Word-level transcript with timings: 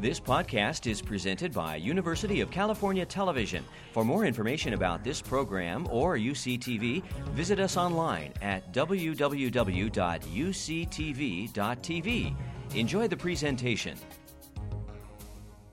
This 0.00 0.20
podcast 0.20 0.88
is 0.88 1.02
presented 1.02 1.52
by 1.52 1.74
University 1.74 2.40
of 2.40 2.52
California 2.52 3.04
Television. 3.04 3.64
For 3.90 4.04
more 4.04 4.24
information 4.24 4.74
about 4.74 5.02
this 5.02 5.20
program 5.20 5.88
or 5.90 6.16
UCTV, 6.16 7.02
visit 7.32 7.58
us 7.58 7.76
online 7.76 8.32
at 8.40 8.72
www.uctv.tv. 8.72 9.56
Enjoy 12.76 13.08
the 13.08 13.16
presentation. 13.16 13.98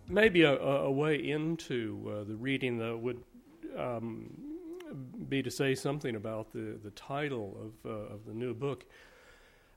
Maybe 0.10 0.42
a, 0.42 0.58
a 0.58 0.92
way 0.92 1.18
into 1.18 2.12
uh, 2.12 2.24
the 2.24 2.36
reading, 2.36 2.80
though, 2.80 2.98
would 2.98 3.24
um, 3.78 4.26
be 5.30 5.44
to 5.44 5.52
say 5.52 5.76
something 5.76 6.16
about 6.16 6.52
the, 6.52 6.80
the 6.84 6.90
title 6.92 7.56
of, 7.62 7.92
uh, 7.92 8.16
of 8.16 8.26
the 8.26 8.34
new 8.34 8.56
book. 8.56 8.86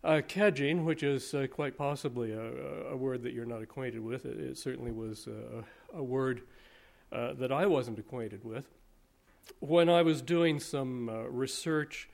Uh, 0.04 0.20
kedging, 0.28 0.84
which 0.84 1.02
is 1.02 1.34
uh, 1.34 1.48
quite 1.50 1.76
possibly 1.76 2.30
a, 2.30 2.92
a, 2.92 2.96
word 2.96 3.20
that 3.24 3.32
you're 3.32 3.44
not 3.44 3.62
acquainted 3.62 4.00
with, 4.00 4.26
it, 4.26 4.38
it 4.38 4.56
certainly 4.56 4.92
was 4.92 5.26
a, 5.26 5.64
a 5.98 6.02
word 6.02 6.42
uh, 7.10 7.32
that 7.32 7.50
I 7.50 7.66
wasn't 7.66 7.98
acquainted 7.98 8.44
with. 8.44 8.64
When 9.58 9.88
I 9.88 10.02
was 10.02 10.22
doing 10.22 10.60
some 10.60 11.08
uh, 11.08 11.22
research 11.22 12.08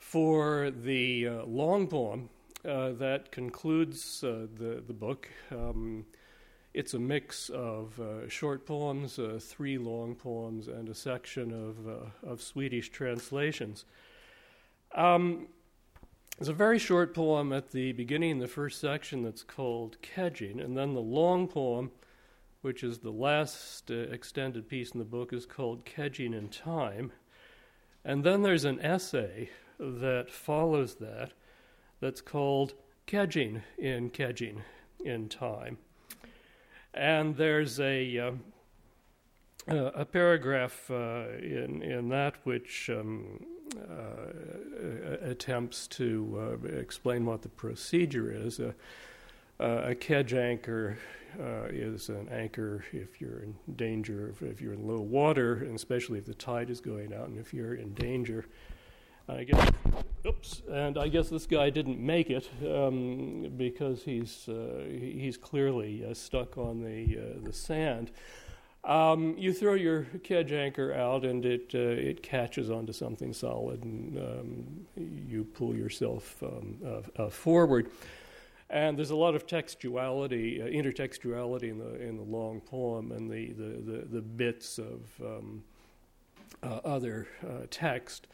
for 0.00 0.72
the 0.72 1.28
uh, 1.28 1.44
long 1.44 1.86
poem 1.86 2.28
uh, 2.64 2.90
that 2.92 3.30
concludes 3.30 4.20
the, 4.22 4.82
the 4.84 4.92
book, 4.92 5.28
um, 5.52 6.04
it's 6.74 6.94
a 6.94 6.98
mix 6.98 7.50
of 7.50 8.00
short 8.28 8.66
poems, 8.66 9.20
three 9.38 9.78
long 9.78 10.16
poems, 10.16 10.66
and 10.66 10.88
a 10.88 10.94
section 10.94 11.52
of, 11.52 12.28
of 12.28 12.42
Swedish 12.42 12.88
translations. 12.88 13.84
Um, 14.94 15.46
there's 16.38 16.48
a 16.48 16.54
very 16.54 16.78
short 16.78 17.14
poem 17.14 17.52
at 17.52 17.70
the 17.70 17.92
beginning, 17.92 18.38
the 18.38 18.48
first 18.48 18.80
section, 18.80 19.22
that's 19.22 19.42
called 19.42 19.96
Kedging, 20.02 20.62
and 20.62 20.76
then 20.76 20.94
the 20.94 21.00
long 21.00 21.46
poem, 21.46 21.90
which 22.62 22.82
is 22.82 22.98
the 22.98 23.10
last 23.10 23.90
uh, 23.90 23.94
extended 23.94 24.68
piece 24.68 24.92
in 24.92 24.98
the 24.98 25.04
book, 25.04 25.32
is 25.32 25.46
called 25.46 25.84
Kedging 25.84 26.34
in 26.34 26.48
Time. 26.48 27.12
And 28.04 28.24
then 28.24 28.42
there's 28.42 28.64
an 28.64 28.80
essay 28.80 29.50
that 29.78 30.30
follows 30.30 30.96
that 30.96 31.32
that's 32.00 32.20
called 32.20 32.74
Kedging 33.06 33.62
in 33.78 34.10
Kedging 34.10 34.62
in 35.04 35.28
Time. 35.28 35.78
And 36.94 37.36
there's 37.36 37.78
a, 37.78 38.18
uh, 38.18 38.32
a 39.68 40.04
paragraph 40.04 40.90
uh, 40.90 41.38
in, 41.38 41.82
in 41.82 42.08
that 42.08 42.34
which 42.44 42.90
um, 42.90 43.44
attempts 45.22 45.86
to 45.88 46.58
uh, 46.64 46.68
explain 46.68 47.24
what 47.24 47.42
the 47.42 47.48
procedure 47.48 48.30
is. 48.30 48.60
Uh, 48.60 48.72
a 49.58 49.94
kedge 49.94 50.34
anchor 50.34 50.98
uh, 51.38 51.66
is 51.70 52.08
an 52.08 52.28
anchor 52.30 52.84
if 52.92 53.20
you're 53.20 53.40
in 53.40 53.54
danger, 53.76 54.28
if, 54.30 54.42
if, 54.42 54.60
you're 54.60 54.72
in 54.72 54.86
low 54.86 55.00
water, 55.00 55.54
and 55.54 55.76
especially 55.76 56.18
if 56.18 56.26
the 56.26 56.34
tide 56.34 56.68
is 56.68 56.80
going 56.80 57.14
out, 57.14 57.28
and 57.28 57.38
if 57.38 57.54
you're 57.54 57.74
in 57.74 57.94
danger. 57.94 58.46
I 59.28 59.44
guess, 59.44 59.70
oops, 60.26 60.62
and 60.68 60.98
I 60.98 61.06
guess 61.06 61.28
this 61.28 61.46
guy 61.46 61.70
didn't 61.70 62.00
make 62.00 62.28
it 62.28 62.50
um, 62.66 63.52
because 63.56 64.02
he's 64.02 64.48
uh, 64.48 64.84
he's 64.88 65.36
clearly 65.36 66.04
uh, 66.04 66.12
stuck 66.12 66.58
on 66.58 66.82
the 66.82 67.38
the 67.44 67.52
sand. 67.52 68.10
Um, 68.84 69.36
you 69.38 69.52
throw 69.52 69.74
your 69.74 70.06
kedge 70.24 70.52
anchor 70.52 70.92
out 70.92 71.24
and 71.24 71.44
it 71.46 71.70
uh, 71.72 71.78
it 71.78 72.20
catches 72.20 72.68
onto 72.68 72.92
something 72.92 73.32
solid 73.32 73.84
and 73.84 74.18
um, 74.18 74.86
you 74.96 75.44
pull 75.44 75.74
yourself 75.74 76.42
um, 76.42 76.76
uh, 76.84 77.22
uh, 77.22 77.30
forward. 77.30 77.90
And 78.70 78.98
there's 78.98 79.10
a 79.10 79.16
lot 79.16 79.36
of 79.36 79.46
textuality, 79.46 80.60
uh, 80.60 80.66
intertextuality 80.66 81.70
in 81.70 81.78
the 81.78 82.02
in 82.02 82.16
the 82.16 82.24
long 82.24 82.60
poem 82.60 83.12
and 83.12 83.30
the 83.30 83.52
the, 83.52 83.92
the, 83.92 84.06
the 84.14 84.20
bits 84.20 84.78
of 84.78 85.00
um, 85.20 85.62
uh, 86.64 86.80
other 86.84 87.28
uh, 87.46 87.66
text 87.70 88.26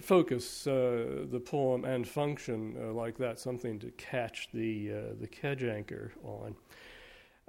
focus 0.00 0.64
the 0.64 1.42
poem 1.46 1.84
and 1.84 2.06
function 2.06 2.94
like 2.94 3.16
that, 3.16 3.38
something 3.38 3.78
to 3.78 3.90
catch 3.92 4.48
the 4.52 4.88
the 5.20 5.28
kedge 5.28 5.62
anchor 5.62 6.10
on. 6.24 6.56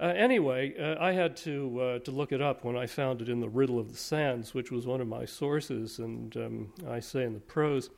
Uh, 0.00 0.06
anyway, 0.16 0.74
uh, 0.76 1.02
I 1.02 1.12
had 1.12 1.36
to 1.38 1.80
uh, 1.80 1.98
to 2.00 2.10
look 2.10 2.32
it 2.32 2.42
up 2.42 2.64
when 2.64 2.76
I 2.76 2.86
found 2.86 3.22
it 3.22 3.28
in 3.28 3.40
the 3.40 3.48
Riddle 3.48 3.78
of 3.78 3.92
the 3.92 3.98
Sands, 3.98 4.52
which 4.52 4.70
was 4.70 4.86
one 4.86 5.00
of 5.00 5.06
my 5.06 5.24
sources, 5.24 5.98
and 5.98 6.36
um, 6.36 6.72
I 6.88 7.00
say 7.00 7.24
in 7.24 7.34
the 7.34 7.40
prose. 7.40 7.90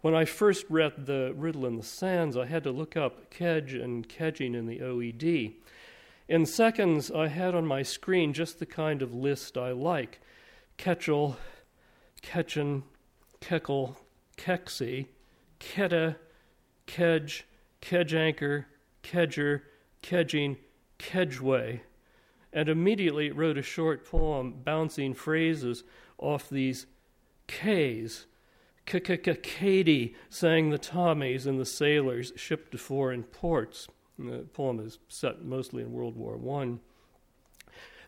When 0.00 0.14
I 0.14 0.26
first 0.26 0.66
read 0.68 1.06
the 1.06 1.32
Riddle 1.36 1.66
in 1.66 1.76
the 1.76 1.82
Sands, 1.82 2.36
I 2.36 2.46
had 2.46 2.62
to 2.64 2.70
look 2.70 2.96
up 2.96 3.30
kedge 3.30 3.74
and 3.74 4.08
kedging 4.08 4.54
in 4.54 4.66
the 4.66 4.80
OED. 4.80 5.54
In 6.28 6.46
seconds, 6.46 7.10
I 7.10 7.28
had 7.28 7.54
on 7.54 7.66
my 7.66 7.82
screen 7.82 8.32
just 8.32 8.58
the 8.58 8.66
kind 8.66 9.02
of 9.02 9.14
list 9.14 9.58
I 9.58 9.72
like 9.72 10.20
Ketchel, 10.78 11.36
Ketchen, 12.22 12.82
Keckle, 13.40 13.96
Keksy, 14.36 15.06
Ketta, 15.60 16.16
Kedge, 16.86 17.44
Kedge 17.80 18.14
Anchor, 18.14 18.66
Kedger, 19.02 19.62
Kedging, 20.02 20.56
Kedgeway, 21.04 21.80
and 22.52 22.68
immediately 22.68 23.30
wrote 23.30 23.58
a 23.58 23.62
short 23.62 24.06
poem 24.06 24.54
bouncing 24.64 25.12
phrases 25.12 25.84
off 26.18 26.48
these 26.48 26.86
K's. 27.46 28.26
Katie 28.86 30.14
sang 30.28 30.70
the 30.70 30.78
Tommies 30.78 31.46
and 31.46 31.58
the 31.58 31.66
sailors 31.66 32.32
shipped 32.36 32.72
to 32.72 32.78
foreign 32.78 33.22
ports. 33.22 33.88
And 34.18 34.30
the 34.30 34.38
poem 34.38 34.80
is 34.80 34.98
set 35.08 35.44
mostly 35.44 35.82
in 35.82 35.92
World 35.92 36.16
War 36.16 36.38
I. 36.60 36.78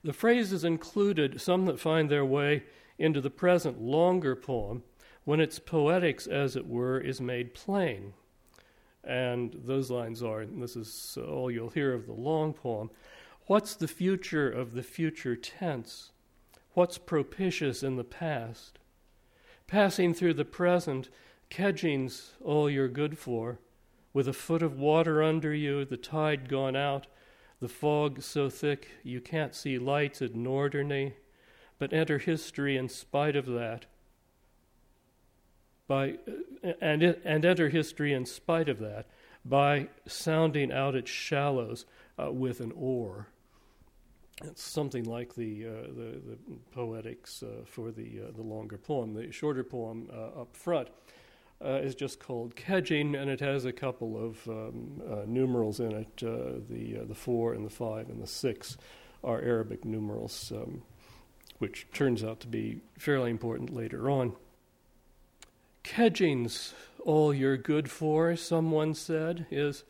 The 0.04 0.12
phrases 0.12 0.64
included 0.64 1.40
some 1.40 1.66
that 1.66 1.80
find 1.80 2.08
their 2.08 2.24
way 2.24 2.64
into 2.98 3.20
the 3.20 3.30
present 3.30 3.80
longer 3.80 4.36
poem 4.36 4.84
when 5.24 5.40
its 5.40 5.58
poetics, 5.58 6.26
as 6.26 6.54
it 6.54 6.66
were, 6.66 7.00
is 7.00 7.20
made 7.20 7.52
plain. 7.52 8.12
And 9.06 9.56
those 9.64 9.90
lines 9.90 10.22
are, 10.22 10.40
and 10.40 10.60
this 10.60 10.74
is 10.74 11.16
all 11.28 11.50
you'll 11.50 11.70
hear 11.70 11.94
of 11.94 12.06
the 12.06 12.12
long 12.12 12.52
poem 12.52 12.90
What's 13.46 13.76
the 13.76 13.86
future 13.86 14.50
of 14.50 14.72
the 14.72 14.82
future 14.82 15.36
tense? 15.36 16.10
What's 16.74 16.98
propitious 16.98 17.84
in 17.84 17.94
the 17.94 18.02
past? 18.02 18.80
Passing 19.68 20.12
through 20.12 20.34
the 20.34 20.44
present, 20.44 21.10
kedging's 21.48 22.32
all 22.42 22.68
you're 22.68 22.88
good 22.88 23.16
for. 23.16 23.60
With 24.12 24.26
a 24.26 24.32
foot 24.32 24.62
of 24.62 24.80
water 24.80 25.22
under 25.22 25.54
you, 25.54 25.84
the 25.84 25.96
tide 25.96 26.48
gone 26.48 26.74
out, 26.74 27.06
the 27.60 27.68
fog 27.68 28.20
so 28.20 28.50
thick 28.50 28.88
you 29.04 29.20
can't 29.20 29.54
see 29.54 29.78
lights 29.78 30.20
at 30.20 30.34
Norderney, 30.34 31.12
but 31.78 31.92
enter 31.92 32.18
history 32.18 32.76
in 32.76 32.88
spite 32.88 33.36
of 33.36 33.46
that 33.46 33.86
by 35.88 36.14
and 36.80 37.02
and 37.02 37.44
enter 37.44 37.68
history 37.68 38.12
in 38.12 38.26
spite 38.26 38.68
of 38.68 38.78
that 38.78 39.06
by 39.44 39.88
sounding 40.06 40.72
out 40.72 40.94
its 40.94 41.10
shallows 41.10 41.86
uh, 42.18 42.30
with 42.32 42.60
an 42.60 42.72
oar. 42.76 43.28
It's 44.44 44.62
something 44.62 45.04
like 45.04 45.34
the 45.34 45.66
uh, 45.66 45.82
the, 45.88 46.20
the, 46.20 46.38
poetics 46.72 47.42
uh, 47.42 47.64
for 47.64 47.90
the 47.90 48.20
uh, 48.28 48.32
the 48.36 48.42
longer 48.42 48.76
poem. 48.76 49.14
The 49.14 49.32
shorter 49.32 49.64
poem 49.64 50.08
uh, 50.12 50.42
up 50.42 50.54
front 50.54 50.88
uh, 51.64 51.80
is 51.82 51.94
just 51.94 52.20
called 52.20 52.54
Kedging, 52.54 53.18
and 53.18 53.30
it 53.30 53.40
has 53.40 53.64
a 53.64 53.72
couple 53.72 54.22
of 54.22 54.46
um, 54.48 55.00
numerals 55.26 55.80
in 55.80 55.92
it. 55.92 56.16
the 56.16 57.04
the 57.06 57.14
four 57.14 57.54
and 57.54 57.64
the 57.64 57.70
five 57.70 58.10
and 58.10 58.22
the 58.22 58.26
six 58.26 58.76
are 59.24 59.40
Arabic 59.40 59.86
numerals, 59.86 60.52
um, 60.54 60.82
which 61.58 61.86
turns 61.94 62.22
out 62.22 62.40
to 62.40 62.46
be 62.46 62.80
fairly 62.98 63.30
important 63.30 63.72
later 63.72 64.10
on. 64.10 64.34
Kedging's 65.86 66.74
all 67.04 67.32
you're 67.32 67.56
good 67.56 67.88
for, 67.88 68.34
someone 68.34 68.92
said, 68.92 69.46
is 69.52 69.84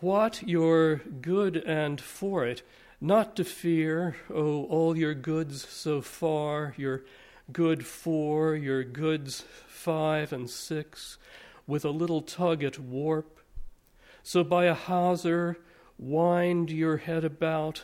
what 0.00 0.42
you're 0.46 0.96
good 0.96 1.58
and 1.58 2.00
for 2.00 2.46
it, 2.46 2.62
not 2.98 3.36
to 3.36 3.44
fear, 3.44 4.16
oh, 4.32 4.64
all 4.64 4.96
your 4.96 5.12
goods 5.12 5.68
so 5.68 6.00
far, 6.00 6.74
your 6.78 7.04
good 7.52 7.84
four, 7.84 8.54
your 8.54 8.82
goods 8.82 9.44
five 9.66 10.32
and 10.32 10.48
six, 10.48 11.18
with 11.66 11.84
a 11.84 11.90
little 11.90 12.22
tug 12.22 12.64
at 12.64 12.78
warp. 12.78 13.38
So 14.22 14.42
by 14.42 14.64
a 14.64 14.74
hawser, 14.74 15.58
wind 15.98 16.70
your 16.70 16.96
head 16.96 17.22
about, 17.22 17.82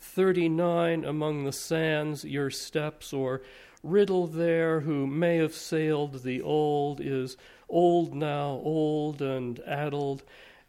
thirty 0.00 0.48
nine 0.48 1.04
among 1.04 1.44
the 1.44 1.52
sands, 1.52 2.24
your 2.24 2.50
steps, 2.50 3.12
or 3.12 3.42
riddle 3.82 4.26
there 4.26 4.80
who 4.80 5.06
may 5.06 5.36
have 5.36 5.54
sailed 5.54 6.22
the 6.22 6.42
old 6.42 7.00
is 7.00 7.36
old 7.68 8.14
now, 8.14 8.60
old 8.62 9.22
and 9.22 9.60
addled, 9.60 10.22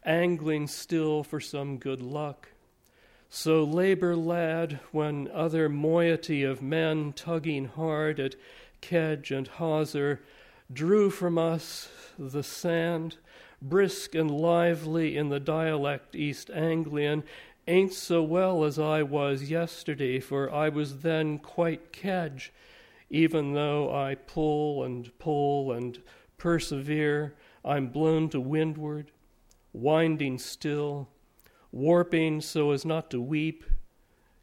angling 0.04 0.66
still 0.66 1.22
for 1.22 1.40
some 1.40 1.78
good 1.78 2.00
luck. 2.00 2.48
So 3.28 3.64
labor, 3.64 4.14
lad, 4.14 4.80
when 4.90 5.28
other 5.32 5.68
moiety 5.68 6.42
of 6.42 6.60
men 6.60 7.12
tugging 7.14 7.66
hard 7.66 8.20
at 8.20 8.36
kedge 8.80 9.30
and 9.30 9.48
hawser 9.48 10.20
drew 10.72 11.10
from 11.10 11.38
us 11.38 11.88
the 12.18 12.42
sand, 12.42 13.16
brisk 13.60 14.14
and 14.14 14.30
lively 14.30 15.16
in 15.16 15.28
the 15.28 15.40
dialect 15.40 16.14
East 16.14 16.50
Anglian, 16.50 17.22
ain't 17.66 17.92
so 17.92 18.22
well 18.22 18.64
as 18.64 18.78
I 18.78 19.02
was 19.02 19.50
yesterday, 19.50 20.20
for 20.20 20.52
I 20.52 20.68
was 20.68 20.98
then 20.98 21.38
quite 21.38 21.92
kedge, 21.92 22.52
even 23.12 23.52
though 23.52 23.94
I 23.94 24.14
pull 24.14 24.84
and 24.84 25.16
pull 25.18 25.72
and 25.72 26.02
persevere, 26.38 27.36
I'm 27.62 27.88
blown 27.88 28.30
to 28.30 28.40
windward, 28.40 29.12
winding 29.74 30.38
still, 30.38 31.10
warping 31.70 32.40
so 32.40 32.70
as 32.70 32.86
not 32.86 33.10
to 33.10 33.20
weep, 33.20 33.64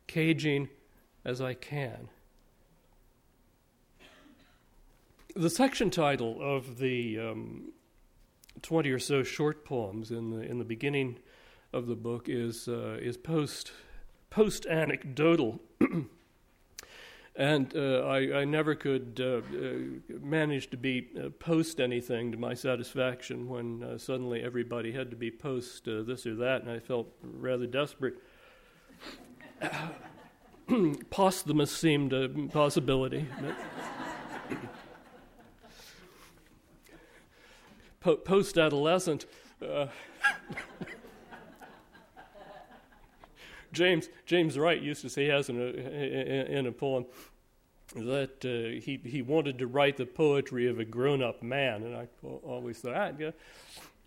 caging 0.05 0.69
as 1.25 1.41
I 1.41 1.55
can. 1.55 2.09
The 5.35 5.49
section 5.49 5.89
title 5.89 6.37
of 6.39 6.77
the 6.77 7.19
um, 7.19 7.71
20 8.61 8.91
or 8.91 8.99
so 8.99 9.23
short 9.23 9.65
poems 9.65 10.11
in 10.11 10.29
the, 10.29 10.41
in 10.41 10.59
the 10.59 10.65
beginning 10.65 11.17
of 11.73 11.87
the 11.87 11.95
book 11.95 12.29
is, 12.29 12.67
uh, 12.67 12.99
is 13.01 13.17
post, 13.17 13.71
post 14.29 14.67
anecdotal. 14.67 15.59
and 17.39 17.75
uh, 17.75 18.05
I, 18.05 18.41
I, 18.41 18.45
never 18.45 18.75
could 18.75 19.19
uh, 19.23 19.41
uh 19.57 19.77
manage 20.21 20.69
to 20.71 20.77
be 20.77 21.07
uh, 21.17 21.29
post 21.39 21.79
anything 21.79 22.33
to 22.33 22.37
my 22.37 22.53
satisfaction 22.53 23.47
when 23.47 23.81
uh, 23.81 23.97
suddenly 23.97 24.43
everybody 24.43 24.91
had 24.91 25.09
to 25.11 25.15
be 25.15 25.31
post 25.31 25.85
this 25.85 26.25
or 26.25 26.35
that, 26.35 26.63
and 26.63 26.69
I 26.69 26.79
felt 26.79 27.07
rather 27.23 27.65
desperate. 27.65 28.15
Posthumous 31.09 31.71
seemed 31.71 32.11
a 32.11 32.27
possibility. 32.51 33.25
po- 38.01 38.17
post 38.17 38.57
adolescent. 38.57 39.25
Uh, 43.69 43.73
James 43.73 44.09
James 44.25 44.57
Wright 44.57 44.81
used 44.81 45.01
to 45.01 45.09
say 45.09 45.23
he 45.23 45.29
has 45.29 45.49
in 45.49 45.59
a, 45.59 46.57
in 46.57 46.67
a 46.67 46.71
poem 46.71 47.05
that 47.95 48.45
uh, 48.45 48.79
he 48.81 48.99
he 49.03 49.21
wanted 49.21 49.57
to 49.59 49.67
write 49.67 49.97
the 49.97 50.05
poetry 50.05 50.67
of 50.67 50.79
a 50.79 50.85
grown 50.85 51.23
up 51.23 51.41
man, 51.41 51.83
and 51.83 51.95
I 51.95 52.07
always 52.23 52.79
thought 52.79 52.95
I'd, 52.95 53.33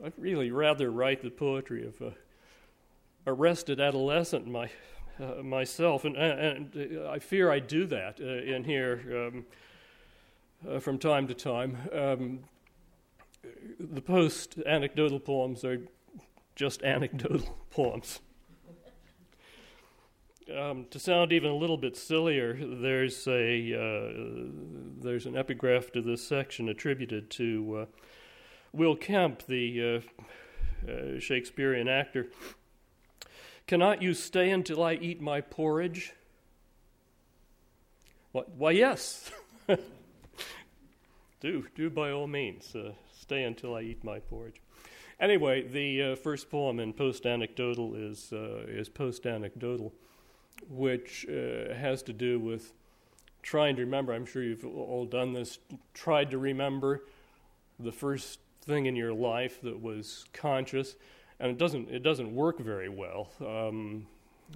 I'd 0.05 0.13
really 0.19 0.51
rather 0.51 0.91
write 0.91 1.23
the 1.23 1.31
poetry 1.31 1.87
of 1.87 2.01
a 2.01 2.13
arrested 3.27 3.81
adolescent 3.81 4.47
my, 4.47 4.71
uh, 5.21 5.43
myself, 5.43 6.05
and, 6.05 6.17
and, 6.17 6.99
I 7.09 7.19
fear 7.19 7.51
I 7.51 7.59
do 7.59 7.87
that 7.87 8.21
uh, 8.21 8.25
in 8.25 8.65
here 8.65 9.31
um, 9.33 9.47
uh, 10.69 10.81
from 10.81 10.99
time 10.99 11.29
to 11.29 11.35
time. 11.35 11.77
Um, 11.93 12.41
the 13.79 14.01
post 14.01 14.59
anecdotal 14.67 15.21
poems 15.21 15.65
are 15.65 15.81
just 16.55 16.83
anecdotal 16.83 17.59
poems. 17.71 18.21
Um, 20.51 20.87
to 20.91 20.99
sound 20.99 21.33
even 21.33 21.51
a 21.51 21.55
little 21.55 21.77
bit 21.77 21.97
sillier, 21.97 22.55
there's 22.55 23.29
a 23.29 23.75
uh, 23.75 24.49
there's 25.01 25.25
an 25.25 25.37
epigraph 25.37 25.93
to 25.93 26.03
this 26.03 26.27
section 26.27 26.69
attributed 26.69 27.31
to 27.31 27.79
uh, 27.83 27.87
Will 28.73 28.97
Kemp, 28.97 29.47
the 29.47 30.03
uh, 30.89 30.91
uh 30.91 31.21
Shakespearean 31.21 31.87
actor. 31.87 32.27
Cannot 33.69 34.03
you 34.03 34.15
stay 34.15 34.51
until 34.51 34.83
I 34.83 34.95
eat 34.95 35.21
my 35.21 35.41
porridge? 35.41 36.13
Why, 38.33 38.43
why 38.57 38.71
yes. 38.73 39.31
do 41.41 41.67
do 41.77 41.89
by 41.89 42.11
all 42.11 42.27
means. 42.27 42.75
Uh, 42.75 42.93
stay 43.17 43.45
until 43.45 43.77
I 43.77 43.83
eat 43.83 44.03
my 44.03 44.19
porridge. 44.19 44.61
Anyway, 45.21 45.63
the 45.63 46.03
uh, 46.03 46.17
first 46.17 46.51
poem 46.51 46.81
in 46.81 46.93
Post 46.93 47.27
Anecdotal 47.27 47.95
is, 47.95 48.33
is 48.33 48.89
Post 48.89 49.25
Anecdotal, 49.25 49.93
which 50.69 51.27
uh, 51.29 51.75
has 51.75 52.03
to 52.05 52.13
do 52.13 52.39
with 52.39 52.73
trying 53.43 53.77
to 53.77 53.83
remember. 53.83 54.13
I'm 54.13 54.27
sure 54.27 54.43
you've 54.43 54.65
all 54.65 55.05
done 55.05 55.33
this, 55.33 55.59
tried 55.95 56.31
to 56.31 56.39
remember 56.39 57.05
the 57.79 57.93
first 57.93 58.39
thing 58.65 58.87
in 58.87 58.95
your 58.95 59.13
life 59.13 59.61
that 59.63 59.83
was 59.83 60.25
conscious, 60.33 60.95
and 61.41 61.51
it 61.51 61.59
doesn't, 61.59 61.91
it 61.91 62.03
doesn't 62.03 62.35
work 62.35 62.61
very 62.61 62.89
well. 62.89 63.31
Um, 63.41 64.07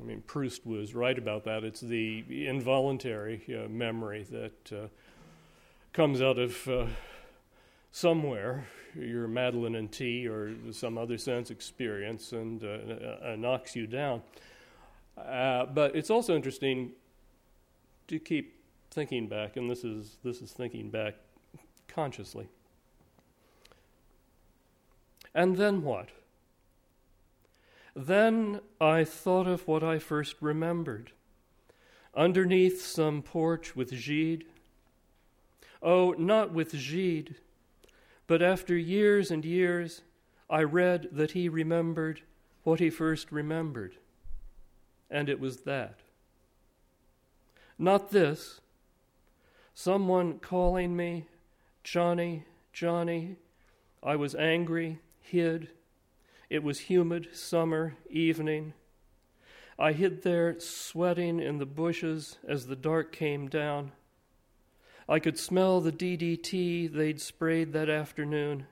I 0.00 0.04
mean, 0.04 0.22
Proust 0.26 0.66
was 0.66 0.94
right 0.94 1.16
about 1.18 1.44
that. 1.44 1.64
It's 1.64 1.80
the 1.80 2.24
involuntary 2.46 3.42
uh, 3.48 3.68
memory 3.68 4.26
that 4.30 4.72
uh, 4.72 4.88
comes 5.92 6.20
out 6.20 6.38
of 6.38 6.68
uh, 6.68 6.86
somewhere, 7.90 8.66
your 8.94 9.26
Madeline 9.26 9.74
and 9.74 9.90
tea 9.90 10.28
or 10.28 10.52
some 10.70 10.98
other 10.98 11.18
sense 11.18 11.50
experience, 11.50 12.32
and 12.32 12.62
uh, 12.62 13.28
uh, 13.30 13.36
knocks 13.36 13.74
you 13.74 13.86
down. 13.86 14.22
Uh, 15.16 15.66
but 15.66 15.96
it's 15.96 16.10
also 16.10 16.36
interesting 16.36 16.92
to 18.08 18.18
keep 18.18 18.60
thinking 18.90 19.28
back, 19.28 19.56
and 19.56 19.70
this 19.70 19.84
is 19.84 20.18
this 20.22 20.40
is 20.40 20.52
thinking 20.52 20.90
back 20.90 21.14
consciously. 21.88 22.48
And 25.34 25.56
then 25.56 25.82
what? 25.82 26.10
Then 27.94 28.60
I 28.80 29.04
thought 29.04 29.46
of 29.46 29.66
what 29.66 29.82
I 29.82 29.98
first 29.98 30.36
remembered. 30.40 31.12
Underneath 32.14 32.82
some 32.82 33.22
porch 33.22 33.76
with 33.76 33.90
Gide. 33.90 34.44
Oh, 35.82 36.14
not 36.18 36.52
with 36.52 36.72
Gide 36.72 37.36
but 38.26 38.42
after 38.42 38.76
years 38.76 39.30
and 39.30 39.44
years, 39.44 40.02
I 40.50 40.62
read 40.62 41.08
that 41.12 41.32
he 41.32 41.48
remembered 41.48 42.22
what 42.64 42.80
he 42.80 42.90
first 42.90 43.30
remembered, 43.30 43.96
and 45.10 45.28
it 45.28 45.40
was 45.40 45.58
that. 45.58 46.00
Not 47.78 48.10
this. 48.10 48.60
Someone 49.74 50.38
calling 50.38 50.96
me, 50.96 51.26
Johnny, 51.84 52.44
Johnny. 52.72 53.36
I 54.02 54.16
was 54.16 54.34
angry, 54.34 55.00
hid. 55.20 55.68
It 56.48 56.62
was 56.62 56.80
humid 56.80 57.28
summer 57.32 57.96
evening. 58.08 58.72
I 59.78 59.92
hid 59.92 60.22
there, 60.22 60.58
sweating 60.58 61.40
in 61.40 61.58
the 61.58 61.66
bushes 61.66 62.38
as 62.48 62.66
the 62.66 62.76
dark 62.76 63.12
came 63.12 63.48
down. 63.48 63.92
I 65.08 65.18
could 65.18 65.38
smell 65.38 65.80
the 65.80 65.92
DDT 65.92 66.92
they'd 66.92 67.20
sprayed 67.20 67.72
that 67.74 67.90
afternoon. 67.90 68.66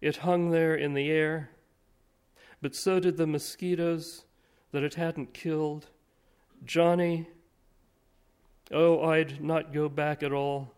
It 0.00 0.18
hung 0.18 0.50
there 0.50 0.74
in 0.74 0.94
the 0.94 1.10
air, 1.10 1.50
but 2.62 2.74
so 2.74 3.00
did 3.00 3.16
the 3.16 3.26
mosquitoes 3.26 4.24
that 4.74 4.82
it 4.82 4.94
hadn't 4.94 5.32
killed. 5.32 5.86
Johnny, 6.64 7.28
oh, 8.72 9.04
I'd 9.04 9.40
not 9.40 9.72
go 9.72 9.88
back 9.88 10.24
at 10.24 10.32
all. 10.32 10.72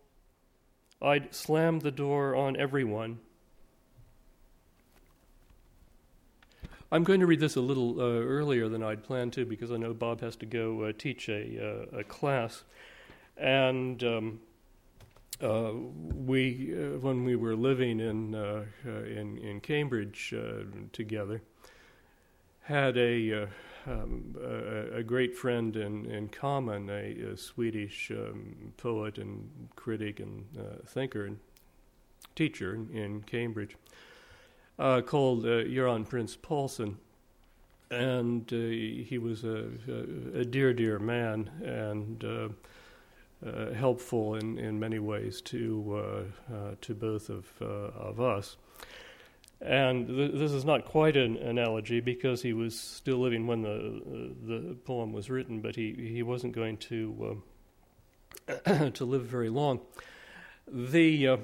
I'd 1.01 1.35
slam 1.35 1.79
the 1.79 1.91
door 1.91 2.37
on 2.37 2.59
everyone. 2.59 3.21
I'm 6.93 7.05
going 7.05 7.21
to 7.21 7.27
read 7.27 7.41
this 7.41 7.57
a 7.57 7.63
little 7.63 7.99
uh, 7.99 8.05
earlier 8.05 8.69
than 8.69 8.83
I'd 8.83 9.03
planned 9.03 9.33
to 9.33 9.47
because 9.47 9.73
I 9.73 9.79
know 9.79 9.95
Bob 9.95 10.21
has 10.21 10.37
to 10.37 10.47
go 10.47 10.83
uh, 10.83 10.93
teach 10.99 11.31
a, 11.31 11.87
uh, 11.95 12.01
a, 12.01 12.05
class. 12.05 12.65
And 13.39 14.05
um, 14.05 14.41
uh, 15.43 15.73
we, 15.73 16.75
uh, 16.75 16.99
when 16.99 17.25
we 17.25 17.35
were 17.35 17.57
living 17.57 18.01
in 18.01 18.35
uh, 18.35 18.65
in, 18.85 19.39
in 19.39 19.61
Cambridge 19.61 20.35
together, 20.93 21.41
had 22.61 22.99
a, 22.99 23.49
um, 23.87 24.35
a, 24.43 24.99
a 24.99 25.03
great 25.03 25.37
friend 25.37 25.77
in, 25.77 26.07
in 26.07 26.29
common, 26.29 26.91
a, 26.91 27.33
a 27.33 27.37
Swedish 27.37 28.11
um, 28.11 28.73
poet 28.77 29.19
and 29.19 29.49
critic 29.77 30.21
and 30.21 30.45
thinker 30.87 31.27
and 31.27 31.39
teacher 32.35 32.75
in, 32.75 32.91
in 32.91 33.23
Cambridge, 33.23 33.77
called 34.79 35.45
Göran 35.45 36.07
Printz-Påhlson 36.09 36.97
and 37.91 38.53
uh, 38.53 38.57
he 38.57 39.19
was 39.21 39.45
a, 39.45 39.67
a, 40.35 40.45
dear, 40.45 40.73
dear 40.73 40.99
man, 40.99 41.51
and 41.65 42.25
uh, 42.25 42.49
uh, 43.47 43.73
helpful 43.75 44.35
in, 44.35 44.59
in 44.59 44.79
many 44.79 44.99
ways 44.99 45.41
to 45.43 46.03
uh, 46.51 46.55
uh, 46.55 46.75
to 46.81 46.95
both 46.95 47.29
of 47.29 47.47
of 47.61 48.21
us. 48.21 48.57
And 49.61 50.07
th- 50.07 50.33
this 50.35 50.53
is 50.53 50.65
not 50.65 50.85
quite 50.85 51.17
an 51.17 51.37
analogy 51.39 52.01
because 52.01 52.43
he 52.43 52.53
was 52.53 52.79
still 52.79 53.19
living 53.19 53.47
when 53.47 53.63
the 53.63 54.03
the 54.47 54.77
poem 54.85 55.13
was 55.13 55.31
written, 55.31 55.61
but 55.61 55.77
he, 55.77 55.93
he 55.93 56.23
wasn't 56.23 56.55
going 56.55 56.77
to 56.79 57.43
to 58.95 59.05
live 59.05 59.25
very 59.25 59.49
long. 59.49 59.81
The 60.69 61.29
uh, 61.29 61.37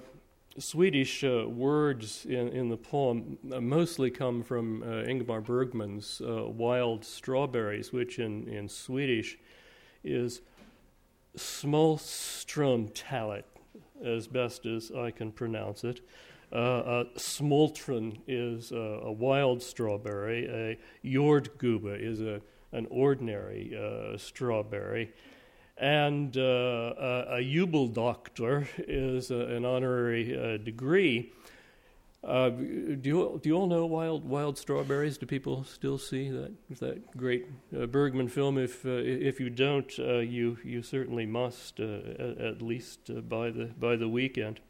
Swedish 0.59 1.25
uh, 1.25 1.49
words 1.49 2.27
in, 2.27 2.49
in 2.49 2.69
the 2.69 2.77
poem 2.77 3.39
uh, 3.53 3.61
mostly 3.61 4.11
come 4.11 4.43
from 4.43 4.83
Ingmar 4.83 5.43
Bergman's 5.43 6.21
Wild 6.25 7.05
Strawberries, 7.05 7.93
which 7.93 8.19
in, 8.19 8.49
in 8.49 8.69
Swedish 8.69 9.39
is 10.05 10.43
Smultronstället, 11.37 13.45
as 14.05 14.27
best 14.27 14.67
as 14.67 14.91
I 14.91 15.11
can 15.11 15.33
pronounce 15.33 15.85
it. 15.85 16.01
Uh, 16.53 16.57
uh, 16.57 17.05
smultron 17.17 18.21
is 18.27 18.73
a 18.73 19.11
wild 19.11 19.63
strawberry. 19.63 20.47
A 20.47 21.07
jordgubbe 21.07 21.99
is 21.99 22.21
a 22.21 22.43
an 22.73 22.87
ordinary 22.91 23.77
uh, 23.77 24.17
strawberry. 24.17 25.13
And 25.77 26.37
uh, 26.37 26.41
a, 26.41 27.37
a 27.37 27.41
is 28.79 29.31
a, 29.31 29.37
an 29.37 29.65
honorary 29.65 30.37
uh, 30.37 30.57
degree. 30.59 31.33
Uh, 32.23 32.51
do 32.51 33.01
you 33.03 33.41
do 33.43 33.49
you 33.49 33.57
all 33.57 33.67
know 33.67 33.85
Wild 33.85 34.25
Wild 34.25 34.57
Strawberries? 34.57 35.19
Do 35.19 35.27
people 35.27 35.65
still 35.65 35.99
see 35.99 36.31
that 36.31 36.53
that 36.79 37.17
great 37.17 37.47
Bergman 37.91 38.29
film? 38.29 38.59
If 38.59 38.87
if 38.87 39.41
you 39.41 39.51
don't, 39.51 39.99
you 39.99 40.57
you 40.63 40.83
certainly 40.83 41.27
must 41.27 41.81
at, 41.81 42.39
at, 42.39 42.63
least 42.63 43.11
by 43.29 43.51
the 43.51 43.65
by 43.77 43.97
the 43.97 44.09
weekend. 44.09 44.61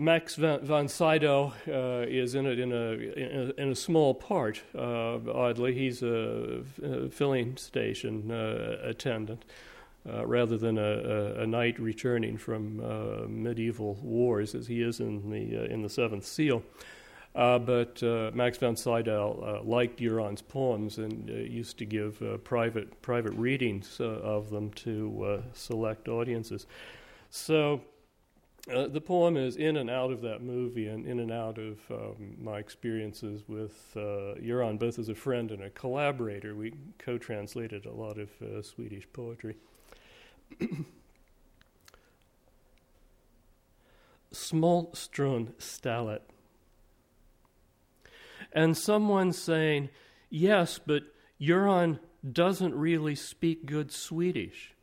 Max 0.00 0.36
von 0.36 0.86
Sydow 0.86 1.52
uh, 1.66 2.06
is 2.08 2.36
in 2.36 2.46
it 2.46 2.60
in 2.60 2.70
a, 2.70 2.92
in 2.92 3.52
a, 3.58 3.60
in 3.60 3.68
a 3.70 3.74
small 3.74 4.14
part. 4.14 4.62
Uh, 4.72 5.18
oddly, 5.28 5.74
he's 5.74 6.04
a, 6.04 6.62
a 6.80 7.10
filling 7.10 7.56
station 7.56 8.30
uh, 8.30 8.78
attendant 8.84 9.44
uh, 10.08 10.24
rather 10.24 10.56
than 10.56 10.78
a, 10.78 11.44
knight 11.46 11.80
returning 11.80 12.36
from 12.36 12.78
uh, 12.78 13.26
medieval 13.26 13.94
wars, 14.00 14.54
as 14.54 14.68
he 14.68 14.82
is 14.82 15.00
in 15.00 15.30
the 15.30 15.64
uh, 15.64 15.64
in 15.64 15.82
the 15.82 15.90
Seventh 15.90 16.24
Seal. 16.24 16.62
but 17.34 18.00
Max 18.34 18.56
von 18.56 18.76
Sydow 18.76 19.62
liked 19.64 19.98
Göran's 19.98 20.42
poems 20.42 20.98
and 20.98 21.28
used 21.28 21.76
to 21.78 21.84
give 21.84 22.22
private 22.44 23.02
private 23.02 23.32
readings 23.32 24.00
of 24.00 24.50
them 24.50 24.70
to 24.74 25.42
select 25.54 26.06
audiences. 26.06 26.66
So. 27.30 27.80
Uh, 28.72 28.86
the 28.86 29.00
poem 29.00 29.36
is 29.38 29.56
in 29.56 29.78
and 29.78 29.88
out 29.88 30.10
of 30.12 30.20
that 30.20 30.42
movie 30.42 30.88
and 30.88 31.06
in 31.06 31.20
and 31.20 31.32
out 31.32 31.56
of 31.56 31.78
um, 31.90 32.36
my 32.38 32.58
experiences 32.58 33.42
with 33.48 33.92
uh, 33.96 34.34
Göran, 34.42 34.78
both 34.78 34.98
as 34.98 35.08
a 35.08 35.14
friend 35.14 35.50
and 35.50 35.62
a 35.62 35.70
collaborator. 35.70 36.54
We 36.54 36.74
co 36.98 37.16
translated 37.16 37.86
a 37.86 37.92
lot 37.92 38.18
of 38.18 38.28
uh, 38.42 38.60
Swedish 38.60 39.08
poetry. 39.10 39.56
Smultronstället. 44.32 46.20
And 48.52 48.76
someone 48.76 49.32
saying, 49.32 49.88
Yes, 50.28 50.78
but 50.78 51.04
Göran 51.40 52.00
doesn't 52.30 52.74
really 52.74 53.14
speak 53.14 53.64
good 53.64 53.90
Swedish. 53.90 54.74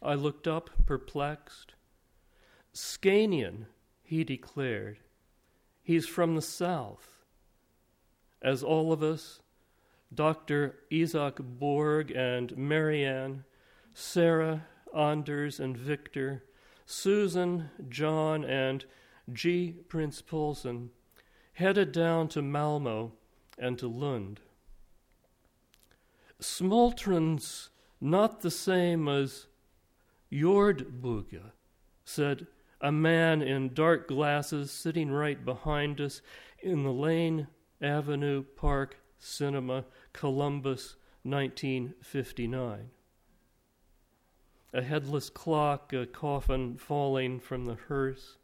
I 0.00 0.14
looked 0.14 0.46
up, 0.46 0.70
perplexed. 0.86 1.74
Scanian, 2.74 3.66
he 4.02 4.24
declared. 4.24 4.98
He's 5.82 6.06
from 6.06 6.34
the 6.34 6.42
South. 6.42 7.08
As 8.40 8.62
all 8.62 8.92
of 8.92 9.02
us, 9.02 9.40
Dr. 10.14 10.76
Isaac 10.92 11.36
Borg 11.38 12.10
and 12.10 12.56
Marianne, 12.56 13.44
Sarah, 13.94 14.66
Anders, 14.96 15.60
and 15.60 15.76
Victor, 15.76 16.44
Susan, 16.86 17.70
John, 17.88 18.44
and 18.44 18.84
G. 19.32 19.76
Printz-Påhlson 19.88 20.88
headed 21.54 21.92
down 21.92 22.28
to 22.28 22.42
Malmo 22.42 23.12
and 23.58 23.78
to 23.78 23.86
Lund. 23.86 24.40
Smultron's 26.40 27.70
not 28.00 28.40
the 28.40 28.50
same 28.50 29.08
as 29.08 29.46
Jordbuga, 30.32 31.52
said 32.04 32.46
a 32.82 32.90
man 32.90 33.40
in 33.40 33.72
dark 33.72 34.08
glasses 34.08 34.72
sitting 34.72 35.10
right 35.10 35.44
behind 35.44 36.00
us 36.00 36.20
in 36.60 36.82
the 36.82 36.92
Lane 36.92 37.46
Avenue 37.80 38.42
Park 38.56 38.96
Cinema, 39.18 39.84
Columbus, 40.12 40.96
1959. 41.22 42.90
A 44.74 44.82
headless 44.82 45.30
clock, 45.30 45.92
a 45.92 46.06
coffin 46.06 46.76
falling 46.76 47.38
from 47.38 47.66
the 47.66 47.76
hearse, 47.86 48.38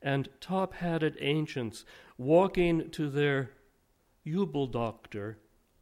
and 0.00 0.30
top 0.40 0.74
hatted 0.74 1.18
ancients 1.20 1.84
walking 2.16 2.90
to 2.90 3.10
their 3.10 3.50
Jubeldoktor 4.26 5.34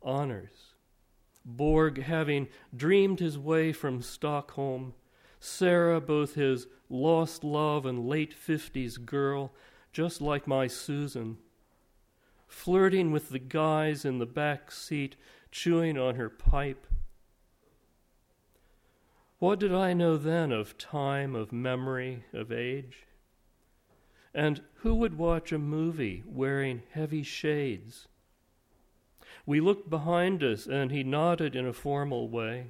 honors. 0.03 0.75
Borg 1.45 2.03
having 2.03 2.49
dreamed 2.75 3.21
his 3.21 3.39
way 3.39 3.73
from 3.73 4.03
Stockholm 4.03 4.95
Sarah, 5.41 6.01
both 6.01 6.35
his 6.35 6.67
lost 6.91 7.43
love 7.43 7.87
and 7.87 8.07
late 8.07 8.35
50s 8.35 9.05
girl, 9.05 9.53
just 9.93 10.21
like 10.21 10.47
my 10.47 10.67
Susan, 10.67 11.39
flirting 12.47 13.11
with 13.11 13.31
the 13.31 13.39
guys 13.39 14.05
in 14.05 14.19
the 14.19 14.27
back 14.27 14.71
seat, 14.71 15.17
chewing 15.51 15.99
on 15.99 16.17
her 16.17 16.29
pipe. 16.29 16.87
What 19.39 19.59
did 19.59 19.73
I 19.73 19.95
know 19.95 20.19
then 20.19 20.53
of 20.53 20.77
time, 20.77 21.35
of 21.35 21.51
memory, 21.51 22.25
of 22.35 22.53
age? 22.53 23.07
And 24.35 24.61
who 24.83 24.95
would 24.97 25.17
watch 25.17 25.51
a 25.51 25.59
movie 25.59 26.23
wearing 26.27 26.83
heavy 26.93 27.23
shades? 27.23 28.07
We 29.47 29.61
looked 29.61 29.89
behind 29.89 30.45
us, 30.45 30.67
and 30.67 30.93
he 30.93 31.03
nodded 31.03 31.57
in 31.57 31.67
a 31.67 31.73
formal 31.73 32.29
way. 32.29 32.67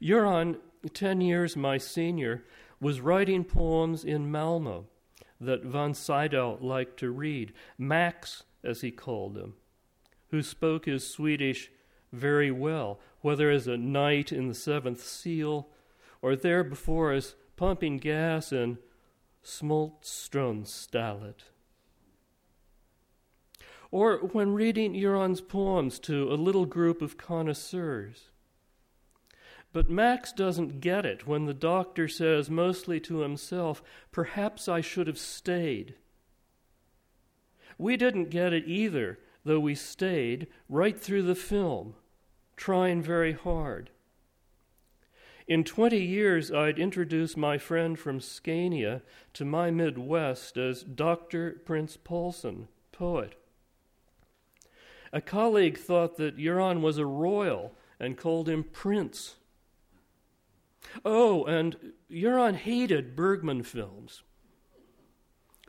Göran 0.00 0.58
10 0.92 1.20
years 1.20 1.56
my 1.56 1.78
senior, 1.78 2.44
was 2.80 3.00
writing 3.00 3.44
poems 3.44 4.04
in 4.04 4.30
Malmo 4.30 4.86
that 5.40 5.64
von 5.64 5.94
Sydow 5.94 6.58
liked 6.60 6.98
to 7.00 7.10
read, 7.10 7.52
Max, 7.76 8.44
as 8.64 8.80
he 8.80 8.90
called 8.90 9.36
him, 9.36 9.54
who 10.30 10.42
spoke 10.42 10.86
his 10.86 11.06
Swedish 11.06 11.70
very 12.12 12.50
well, 12.50 13.00
whether 13.20 13.50
as 13.50 13.66
a 13.66 13.76
knight 13.76 14.32
in 14.32 14.48
the 14.48 14.54
seventh 14.54 15.02
seal 15.02 15.68
or 16.22 16.34
there 16.34 16.64
before 16.64 17.12
us 17.12 17.34
pumping 17.56 17.98
gas 17.98 18.52
in 18.52 18.78
Smultronstället. 19.44 21.42
Or 23.90 24.18
when 24.18 24.52
reading 24.52 24.92
Göran's 24.94 25.40
poems 25.40 25.98
to 26.00 26.30
a 26.30 26.34
little 26.34 26.66
group 26.66 27.00
of 27.00 27.16
connoisseurs 27.16 28.30
but 29.78 29.88
Max 29.88 30.32
doesn't 30.32 30.80
get 30.80 31.06
it 31.06 31.24
when 31.24 31.46
the 31.46 31.54
doctor 31.54 32.08
says, 32.08 32.50
mostly 32.50 32.98
to 32.98 33.20
himself, 33.20 33.80
Perhaps 34.10 34.68
I 34.68 34.80
should 34.80 35.06
have 35.06 35.20
stayed. 35.20 35.94
We 37.78 37.96
didn't 37.96 38.30
get 38.30 38.52
it 38.52 38.64
either, 38.66 39.20
though 39.44 39.60
we 39.60 39.76
stayed 39.76 40.48
right 40.68 40.98
through 40.98 41.22
the 41.22 41.36
film, 41.36 41.94
trying 42.56 43.02
very 43.02 43.34
hard. 43.34 43.90
In 45.46 45.62
20 45.62 45.96
years, 45.96 46.50
I'd 46.50 46.80
introduced 46.80 47.36
my 47.36 47.56
friend 47.56 47.96
from 47.96 48.18
Scania 48.18 49.02
to 49.34 49.44
my 49.44 49.70
Midwest 49.70 50.56
as 50.56 50.82
Dr. 50.82 51.62
Printz-Påhlson, 51.64 52.66
poet. 52.90 53.36
A 55.12 55.20
colleague 55.20 55.78
thought 55.78 56.16
that 56.16 56.36
Göran 56.36 56.80
was 56.80 56.98
a 56.98 57.06
royal 57.06 57.76
and 58.00 58.18
called 58.18 58.48
him 58.48 58.64
Prince. 58.64 59.36
Oh, 61.04 61.44
and 61.44 61.92
Göran 62.10 62.54
hated 62.54 63.16
Bergman 63.16 63.62
films. 63.62 64.22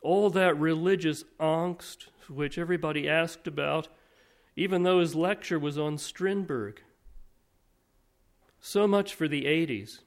All 0.01 0.29
that 0.29 0.57
religious 0.57 1.23
angst 1.39 2.07
which 2.29 2.57
everybody 2.57 3.09
asked 3.09 3.47
about, 3.47 3.87
even 4.55 4.83
though 4.83 4.99
his 4.99 5.15
lecture 5.15 5.59
was 5.59 5.77
on 5.77 5.97
Strindberg. 5.97 6.81
So 8.59 8.87
much 8.87 9.13
for 9.13 9.27
the 9.27 9.45
80s. 9.45 9.99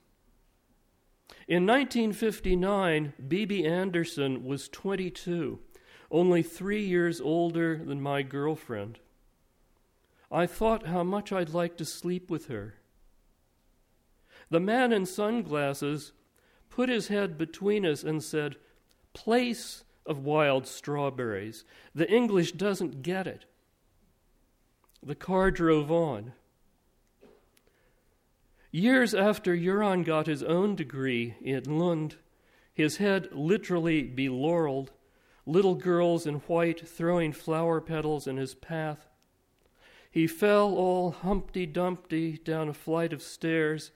In 1.49 1.67
1959, 1.67 3.15
Bibi 3.27 3.67
Andersson 3.67 4.45
was 4.45 4.69
22, 4.69 5.59
only 6.11 6.43
three 6.43 6.85
years 6.85 7.21
older 7.21 7.77
than 7.77 8.01
my 8.01 8.23
girlfriend. 8.23 8.99
I 10.31 10.47
thought 10.47 10.87
how 10.87 11.03
much 11.03 11.33
I'd 11.33 11.51
like 11.51 11.77
to 11.79 11.85
sleep 11.85 12.31
with 12.31 12.47
her. 12.47 12.75
The 14.53 14.61
man 14.61 14.93
in 14.93 15.07
sunglasses 15.07 16.13
put 16.69 16.91
his 16.91 17.09
head 17.09 17.39
between 17.39 17.87
us 17.87 18.05
and 18.05 18.23
said, 18.23 18.57
Place 19.15 19.85
of 20.05 20.27
wild 20.27 20.67
strawberries. 20.67 21.65
The 21.95 22.07
English 22.11 22.53
doesn't 22.53 23.01
get 23.01 23.27
it. 23.27 23.47
The 25.03 25.15
car 25.15 25.51
drove 25.51 25.91
on. 25.91 26.35
Years 28.71 29.15
after 29.15 29.57
Göran 29.57 30.05
got 30.05 30.27
his 30.27 30.43
own 30.43 30.77
degree 30.77 31.35
in 31.41 31.79
Lund, 31.79 32.17
his 32.75 32.99
head 32.99 33.31
literally 33.33 34.03
belaureled, 34.03 34.91
little 35.47 35.77
girls 35.77 36.27
in 36.27 36.35
white 36.41 36.87
throwing 36.87 37.33
flower 37.33 37.81
petals 37.81 38.27
in 38.27 38.37
his 38.37 38.55
path. 38.55 39.09
He 40.11 40.27
fell 40.27 40.75
all 40.75 41.11
Humpty 41.11 41.65
Dumpty 41.65 42.37
down 42.37 42.69
a 42.69 42.75
flight 42.75 43.15
of 43.15 43.23
stairs 43.23 43.93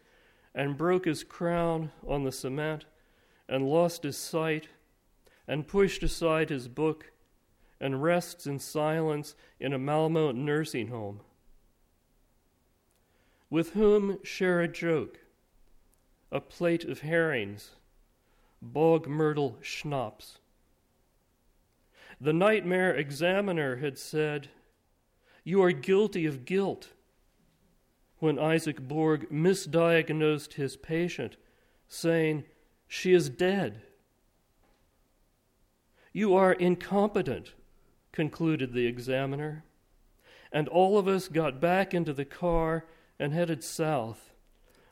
and 0.57 0.79
broke 0.79 1.05
his 1.05 1.23
crown 1.23 1.93
on 2.09 2.25
the 2.25 2.33
cement 2.33 2.87
and 3.47 3.69
lost 3.69 4.03
his 4.03 4.17
sight 4.17 4.69
and 5.47 5.69
pushed 5.69 6.03
aside 6.03 6.49
his 6.49 6.67
book 6.67 7.13
and 7.79 8.03
rests 8.03 8.47
in 8.47 8.59
silence 8.59 9.35
in 9.61 9.75
a 9.75 9.79
Malmo 9.79 10.33
nursing 10.33 10.89
home? 10.89 11.21
With 13.51 13.75
whom 13.75 14.19
share 14.25 14.63
a 14.63 14.67
joke, 14.67 15.21
a 16.33 16.41
plate 16.41 16.85
of 16.85 17.01
herrings, 17.01 17.73
bog 18.63 19.07
myrtle 19.07 19.59
schnapps? 19.61 20.39
The 22.19 22.33
nightmare 22.33 22.95
examiner 22.95 23.77
had 23.77 23.99
said, 23.99 24.49
You 25.45 25.63
are 25.63 25.73
guilty 25.73 26.25
of 26.25 26.47
guilt. 26.47 26.89
When 28.19 28.39
Isaac 28.39 28.81
Borg 28.81 29.29
misdiagnosed 29.31 30.55
his 30.55 30.77
patient, 30.77 31.37
saying, 31.89 32.45
She 32.89 33.13
is 33.13 33.29
dead. 33.29 33.83
You 36.13 36.35
are 36.35 36.53
incompetent, 36.53 37.53
concluded 38.13 38.73
the 38.73 38.87
examiner. 38.87 39.65
And 40.51 40.69
all 40.69 40.99
of 40.99 41.07
us 41.07 41.29
got 41.29 41.61
back 41.61 41.93
into 41.93 42.15
the 42.15 42.25
car 42.25 42.87
and 43.19 43.35
headed 43.35 43.63
south. 43.63 44.33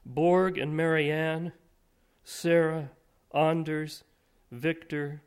Borg 0.05 0.59
and 0.59 0.77
Marianne, 0.77 1.53
Sarah, 2.25 2.91
Anders, 3.33 4.05
Victor, 4.51 5.23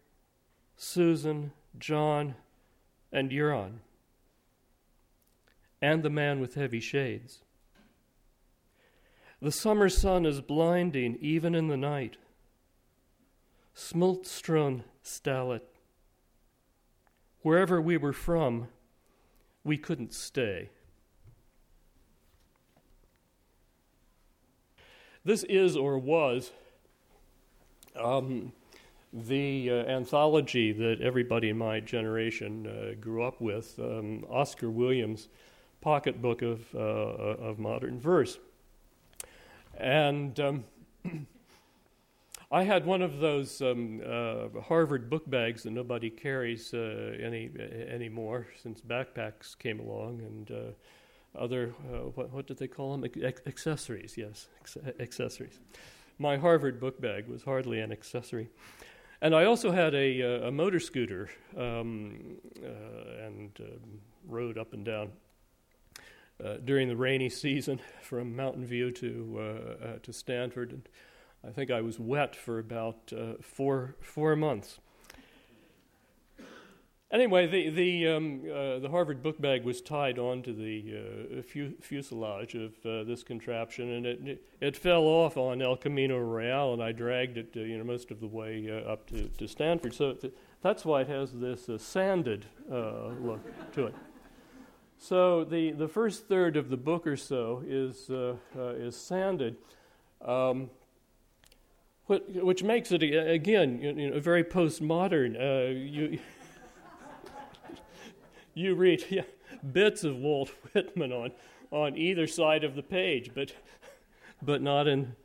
Susan, 0.76 1.52
John, 1.80 2.36
and 3.12 3.32
Göran, 3.32 3.80
and 5.82 6.04
the 6.04 6.10
man 6.10 6.40
with 6.40 6.56
heavy 6.56 6.80
shades. 6.80 7.40
The 9.42 9.52
summer 9.52 9.88
sun 9.88 10.26
is 10.26 10.42
blinding 10.42 11.18
even 11.22 11.54
in 11.54 11.68
the 11.68 11.78
night. 11.78 12.18
Smultstron 13.76 14.84
Stallet. 15.04 15.62
Wherever 17.42 17.80
we 17.80 17.98
were 17.98 18.14
from, 18.14 18.68
we 19.64 19.78
couldn't 19.78 20.14
stay. 20.14 20.70
This 25.24 25.44
is 25.44 25.78
or 25.78 26.00
was 26.00 26.52
um, 27.96 28.54
the 29.14 29.70
uh, 29.70 29.74
anthology 29.74 30.72
that 30.72 31.02
everybody 31.02 31.50
in 31.50 31.58
my 31.58 31.80
generation 31.80 32.66
uh, 32.66 32.96
grew 33.00 33.24
up 33.24 33.40
with, 33.40 33.78
um, 33.78 34.26
Oscar 34.30 34.72
Williams' 34.72 35.28
pocketbook 35.82 36.42
of, 36.42 36.74
uh, 36.74 36.80
of 36.80 37.60
modern 37.60 38.00
verse. 38.00 38.40
And 39.78 40.40
um, 40.40 40.64
I 42.52 42.64
had 42.64 42.86
one 42.86 43.02
of 43.02 43.20
those 43.20 43.62
um, 43.62 44.02
uh, 44.06 44.62
Harvard 44.62 45.10
book 45.10 45.30
bags 45.30 45.64
that 45.64 45.72
nobody 45.72 46.10
carries 46.10 46.74
uh, 46.74 47.18
any 47.22 47.52
anymore 47.90 48.48
since 48.62 48.82
backpacks 48.82 49.58
came 49.58 49.80
along 49.80 50.22
and 50.22 50.52
uh, 50.52 51.38
other 51.38 51.68
what, 52.16 52.32
what 52.32 52.48
did 52.48 52.58
they 52.58 52.68
call 52.68 52.98
them? 52.98 53.12
accessories, 53.46 54.18
yes, 54.18 54.48
accessories. 55.00 55.60
My 56.20 56.38
Harvard 56.38 56.80
book 56.80 57.00
bag 57.00 57.28
was 57.28 57.44
hardly 57.44 57.80
an 57.80 57.92
accessory. 57.92 58.50
And 59.22 59.36
I 59.36 59.46
also 59.46 59.72
had 59.72 59.96
a, 59.96 60.22
uh, 60.22 60.48
a 60.48 60.52
motor 60.52 60.80
scooter 60.80 61.30
um, 61.56 62.38
uh, 62.64 63.26
and 63.26 63.52
uh, 63.60 63.78
rode 64.28 64.58
up 64.58 64.74
and 64.74 64.86
down 64.86 65.12
uh, 66.44 66.58
during 66.64 66.88
the 66.88 66.96
rainy 66.96 67.30
season 67.46 67.80
from 68.02 68.36
Mountain 68.36 68.66
View 68.66 68.92
to 68.92 69.38
uh, 69.38 69.86
uh, 69.86 70.00
to 70.04 70.14
Stanford. 70.14 70.72
And 70.72 70.90
I 71.48 71.52
think 71.52 71.72
I 71.72 71.82
was 71.82 72.00
wet 72.00 72.36
for 72.36 72.60
about 72.60 73.12
four 73.42 73.96
four 74.02 74.36
months. 74.36 74.80
Anyway, 77.10 77.48
the 77.48 77.70
the 77.70 78.08
um, 78.08 78.42
uh, 78.44 78.80
the 78.80 78.90
Harvard 78.90 79.24
book 79.24 79.40
bag 79.40 79.64
was 79.64 79.82
tied 79.82 80.20
onto 80.20 80.54
the 80.54 81.40
uh, 81.40 81.42
fuselage 81.80 82.54
of 82.54 82.74
uh, 82.86 83.06
this 83.06 83.24
contraption, 83.24 83.92
and 83.92 84.06
it, 84.06 84.44
it 84.60 84.76
fell 84.76 85.04
off 85.04 85.38
on 85.38 85.62
El 85.62 85.78
Camino 85.78 86.18
Real, 86.18 86.74
and 86.74 86.84
I 86.84 86.92
dragged 86.92 87.38
it, 87.38 87.54
uh, 87.56 87.62
you 87.62 87.78
know, 87.78 87.86
most 87.86 88.12
of 88.12 88.20
the 88.20 88.28
way 88.28 88.68
uh, 88.70 88.92
up 88.92 89.08
to, 89.08 89.30
to 89.30 89.48
Stanford. 89.48 89.94
So 89.94 90.14
th- 90.14 90.34
that's 90.62 90.84
why 90.84 91.02
it 91.02 91.08
has 91.08 91.32
this 91.32 91.70
uh, 91.70 91.78
sanded 91.78 92.46
look 92.70 93.40
to 93.72 93.86
it. 93.86 93.96
So 95.00 95.44
the, 95.44 95.72
the 95.72 95.88
first 95.88 96.28
third 96.28 96.58
of 96.58 96.70
the 96.70 96.78
book 96.78 97.06
or 97.08 97.18
so 97.18 97.64
is 97.66 98.10
is 98.10 98.96
sanded. 98.96 99.58
Um, 100.22 100.70
which 102.08 102.64
makes 102.64 102.92
it 102.92 103.04
again 103.04 103.82
you 103.82 104.10
know, 104.12 104.20
very 104.20 104.44
postmodern. 104.44 105.34
you 105.92 106.20
you 108.54 108.74
read 108.74 109.06
yeah, 109.10 109.22
bits 109.72 110.04
of 110.04 110.18
Walt 110.18 110.50
Whitman 110.74 111.12
on, 111.12 111.32
on 111.72 111.98
either 111.98 112.28
side 112.28 112.64
of 112.64 112.76
the 112.76 112.84
page, 112.84 113.32
but, 113.34 113.54
but 114.42 114.62
not, 114.62 114.88
in, 114.88 115.16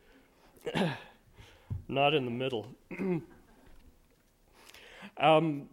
not 1.89 2.15
in 2.15 2.25
the 2.25 2.31
middle. 2.31 2.67
um, 5.17 5.69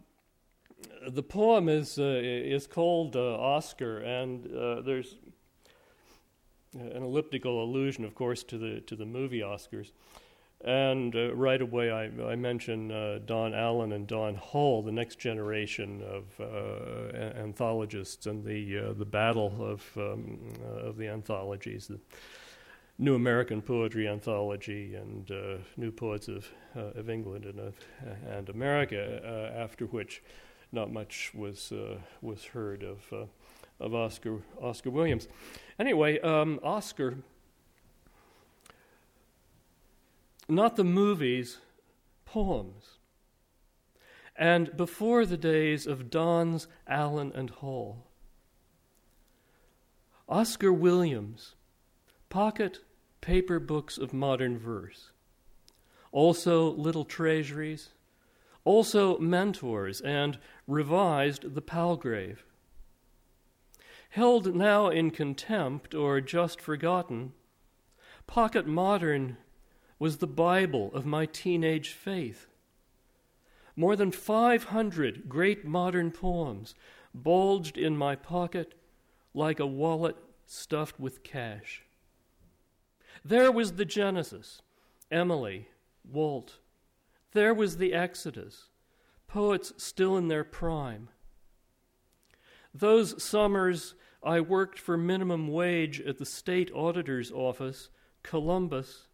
the 1.08 1.22
poem 1.22 1.68
is, 1.68 1.98
uh, 1.98 2.20
is 2.22 2.66
called 2.66 3.16
uh, 3.16 3.36
Oscar, 3.38 3.98
and 3.98 4.46
uh, 4.54 4.82
there's 4.82 5.16
an 6.74 7.02
elliptical 7.02 7.62
allusion, 7.62 8.04
of 8.04 8.14
course, 8.14 8.42
to 8.44 8.58
the, 8.58 8.80
to 8.82 8.96
the 8.96 9.06
movie 9.06 9.40
Oscars. 9.40 9.92
And 10.62 11.16
uh, 11.16 11.34
right 11.34 11.60
away, 11.60 11.90
I, 11.90 12.10
I 12.30 12.36
mention 12.36 12.92
uh, 12.92 13.20
Don 13.24 13.54
Allen 13.54 13.92
and 13.92 14.06
Don 14.06 14.34
Hall, 14.34 14.82
the 14.82 14.92
next 14.92 15.18
generation 15.18 16.02
of 16.02 16.38
uh, 16.38 17.16
anthologists, 17.38 18.26
and 18.26 18.44
the 18.44 18.92
the 18.94 19.06
battle 19.06 19.54
of 19.58 19.82
um, 19.96 20.52
of 20.62 20.98
the 20.98 21.08
anthologies, 21.08 21.86
the 21.86 21.98
New 22.98 23.14
American 23.14 23.62
Poetry 23.62 24.06
Anthology 24.06 24.96
and 24.96 25.30
New 25.78 25.90
Poets 25.90 26.28
of 26.28 26.46
of 26.74 27.08
England 27.08 27.46
and 27.46 27.58
of, 27.58 27.74
and 28.28 28.50
America. 28.50 29.50
after 29.56 29.86
which, 29.86 30.22
not 30.72 30.92
much 30.92 31.32
was 31.34 31.72
was 32.20 32.44
heard 32.44 32.82
of 32.82 33.28
of 33.78 33.94
Oscar 33.94 34.40
Oscar 34.60 34.90
Williams. 34.90 35.28
Anyway, 35.78 36.20
um, 36.20 36.60
Oscar 36.62 37.16
not 40.50 40.76
the 40.76 40.84
movies, 40.84 41.58
poems. 42.24 42.98
And 44.36 44.76
before 44.76 45.26
the 45.26 45.36
days 45.36 45.86
of 45.86 46.10
Dons, 46.10 46.66
Allen, 46.86 47.30
and 47.34 47.50
Hall, 47.50 48.06
Oscar 50.28 50.72
Williams, 50.72 51.54
pocket 52.28 52.78
paper 53.20 53.58
books 53.58 53.98
of 53.98 54.12
modern 54.12 54.58
verse. 54.58 55.10
Also, 56.12 56.70
little 56.70 57.04
treasuries. 57.04 57.90
Also, 58.64 59.18
mentors 59.18 60.00
and 60.00 60.38
revised 60.66 61.54
the 61.54 61.62
Palgrave. 61.62 62.44
Held 64.10 64.54
now 64.54 64.88
in 64.88 65.10
contempt 65.10 65.94
or 65.94 66.20
just 66.20 66.60
forgotten, 66.60 67.32
pocket 68.26 68.66
modern 68.66 69.36
was 69.98 70.18
the 70.18 70.26
Bible 70.26 70.90
of 70.94 71.06
my 71.06 71.26
teenage 71.26 71.90
faith. 71.90 72.48
More 73.76 73.96
than 73.96 74.10
500 74.10 75.28
great 75.28 75.64
modern 75.64 76.10
poems 76.10 76.74
bulged 77.14 77.78
in 77.78 77.96
my 77.96 78.16
pocket 78.16 78.74
like 79.32 79.60
a 79.60 79.66
wallet 79.66 80.16
stuffed 80.46 80.98
with 80.98 81.22
cash. 81.22 81.82
There 83.24 83.52
was 83.52 83.72
the 83.72 83.84
Genesis, 83.84 84.62
Emily, 85.10 85.68
Walt. 86.04 86.58
There 87.32 87.54
was 87.54 87.76
the 87.76 87.92
Exodus, 87.92 88.70
poets 89.26 89.72
still 89.76 90.16
in 90.16 90.28
their 90.28 90.44
prime. 90.44 91.08
Those 92.74 93.22
summers 93.22 93.94
I 94.22 94.40
worked 94.40 94.78
for 94.78 94.96
minimum 94.96 95.48
wage 95.48 96.00
at 96.00 96.18
the 96.18 96.26
state 96.26 96.70
auditor's 96.72 97.30
office, 97.32 97.88
Columbus, 98.22 99.08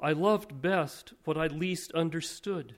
I 0.00 0.12
loved 0.12 0.60
best 0.60 1.14
what 1.24 1.38
I 1.38 1.46
least 1.46 1.92
understood. 1.92 2.76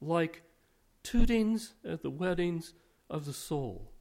like 0.01 0.41
tootings 1.05 1.71
at 1.85 2.01
the 2.01 2.09
weddings 2.09 2.73
of 3.09 3.23
the 3.23 3.31
soul. 3.31 3.93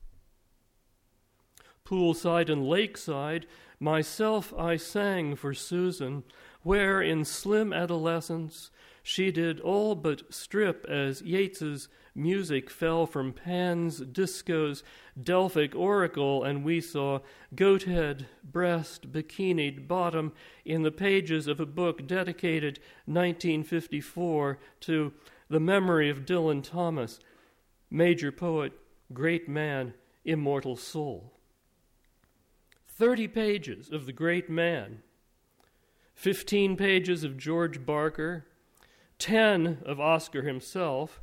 Poolside 1.84 2.50
and 2.50 2.66
lakeside, 2.68 3.46
myself 3.78 4.52
I 4.58 4.76
sang 4.76 5.36
for 5.36 5.54
Susan, 5.54 6.24
where 6.62 7.00
in 7.02 7.24
slim 7.24 7.72
adolescence 7.72 8.70
she 9.02 9.32
did 9.32 9.60
all 9.60 9.94
but 9.94 10.32
strip 10.32 10.86
as 10.88 11.22
Yeats's 11.22 11.88
music 12.14 12.70
fell 12.70 13.06
from 13.06 13.32
Pan's, 13.32 14.00
Disco's, 14.00 14.84
Delphic 15.20 15.74
oracle, 15.74 16.44
and 16.44 16.64
we 16.64 16.80
saw 16.80 17.20
goat 17.54 17.84
head, 17.84 18.26
breast, 18.44 19.12
bikinied 19.12 19.88
bottom 19.88 20.32
in 20.64 20.82
the 20.82 20.92
pages 20.92 21.46
of 21.46 21.58
a 21.58 21.66
book 21.66 22.06
dedicated 22.06 22.78
1954 23.06 24.58
to 24.80 25.12
the 25.48 25.60
memory 25.60 26.08
of 26.08 26.24
Dylan 26.24 26.62
Thomas, 26.62 27.18
major 27.90 28.30
poet, 28.30 28.72
great 29.12 29.48
man, 29.48 29.94
immortal 30.24 30.76
soul. 30.76 31.32
30 32.88 33.28
pages 33.28 33.90
of 33.90 34.06
the 34.06 34.12
great 34.12 34.48
man, 34.48 35.02
15 36.14 36.76
pages 36.76 37.24
of 37.24 37.36
George 37.36 37.84
Barker, 37.84 38.46
10 39.18 39.78
of 39.84 40.00
Oscar 40.00 40.42
himself, 40.42 41.20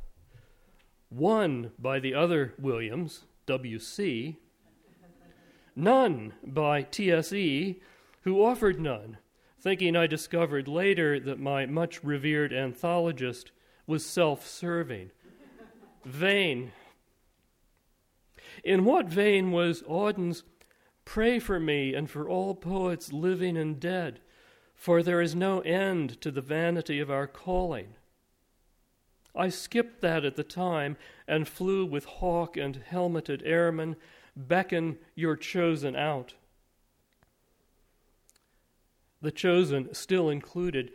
one 1.08 1.72
by 1.78 1.98
the 1.98 2.14
other 2.14 2.54
Williams, 2.58 3.24
W.C., 3.46 4.36
none 5.74 6.34
by 6.44 6.82
T.S.E., 6.82 7.80
who 8.22 8.44
offered 8.44 8.80
none, 8.80 9.18
thinking 9.58 9.96
I 9.96 10.06
discovered 10.06 10.68
later 10.68 11.18
that 11.20 11.38
my 11.38 11.66
much 11.66 12.04
revered 12.04 12.52
anthologist 12.52 13.50
was 13.86 14.04
self 14.04 14.46
serving. 14.46 15.10
Vain. 16.04 16.72
In 18.62 18.84
what 18.84 19.06
vein 19.06 19.52
was 19.52 19.82
Auden's 19.86 20.44
Pray 21.04 21.40
for 21.40 21.58
me 21.58 21.92
and 21.92 22.08
for 22.08 22.28
all 22.28 22.54
poets 22.54 23.12
living 23.12 23.56
and 23.56 23.80
dead, 23.80 24.20
for 24.80 25.02
there 25.02 25.20
is 25.20 25.34
no 25.34 25.60
end 25.60 26.18
to 26.22 26.30
the 26.30 26.40
vanity 26.40 27.00
of 27.00 27.10
our 27.10 27.26
calling? 27.26 27.88
I 29.36 29.50
skipped 29.50 30.00
that 30.00 30.24
at 30.24 30.36
the 30.36 30.42
time 30.42 30.96
and 31.28 31.46
flew 31.46 31.84
with 31.84 32.06
hawk 32.06 32.56
and 32.56 32.76
helmeted 32.90 33.42
airmen, 33.44 33.96
beckon 34.34 34.96
your 35.14 35.36
chosen 35.36 35.94
out. 35.94 36.32
The 39.20 39.30
chosen 39.30 39.92
still 39.92 40.30
included 40.30 40.92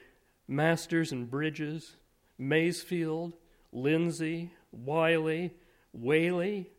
Masters 0.48 1.12
and 1.12 1.30
Bridges, 1.30 1.96
Masefield, 2.42 3.34
Lindsay, 3.72 4.52
Wylie, 4.72 5.54
Waley, 5.96 6.70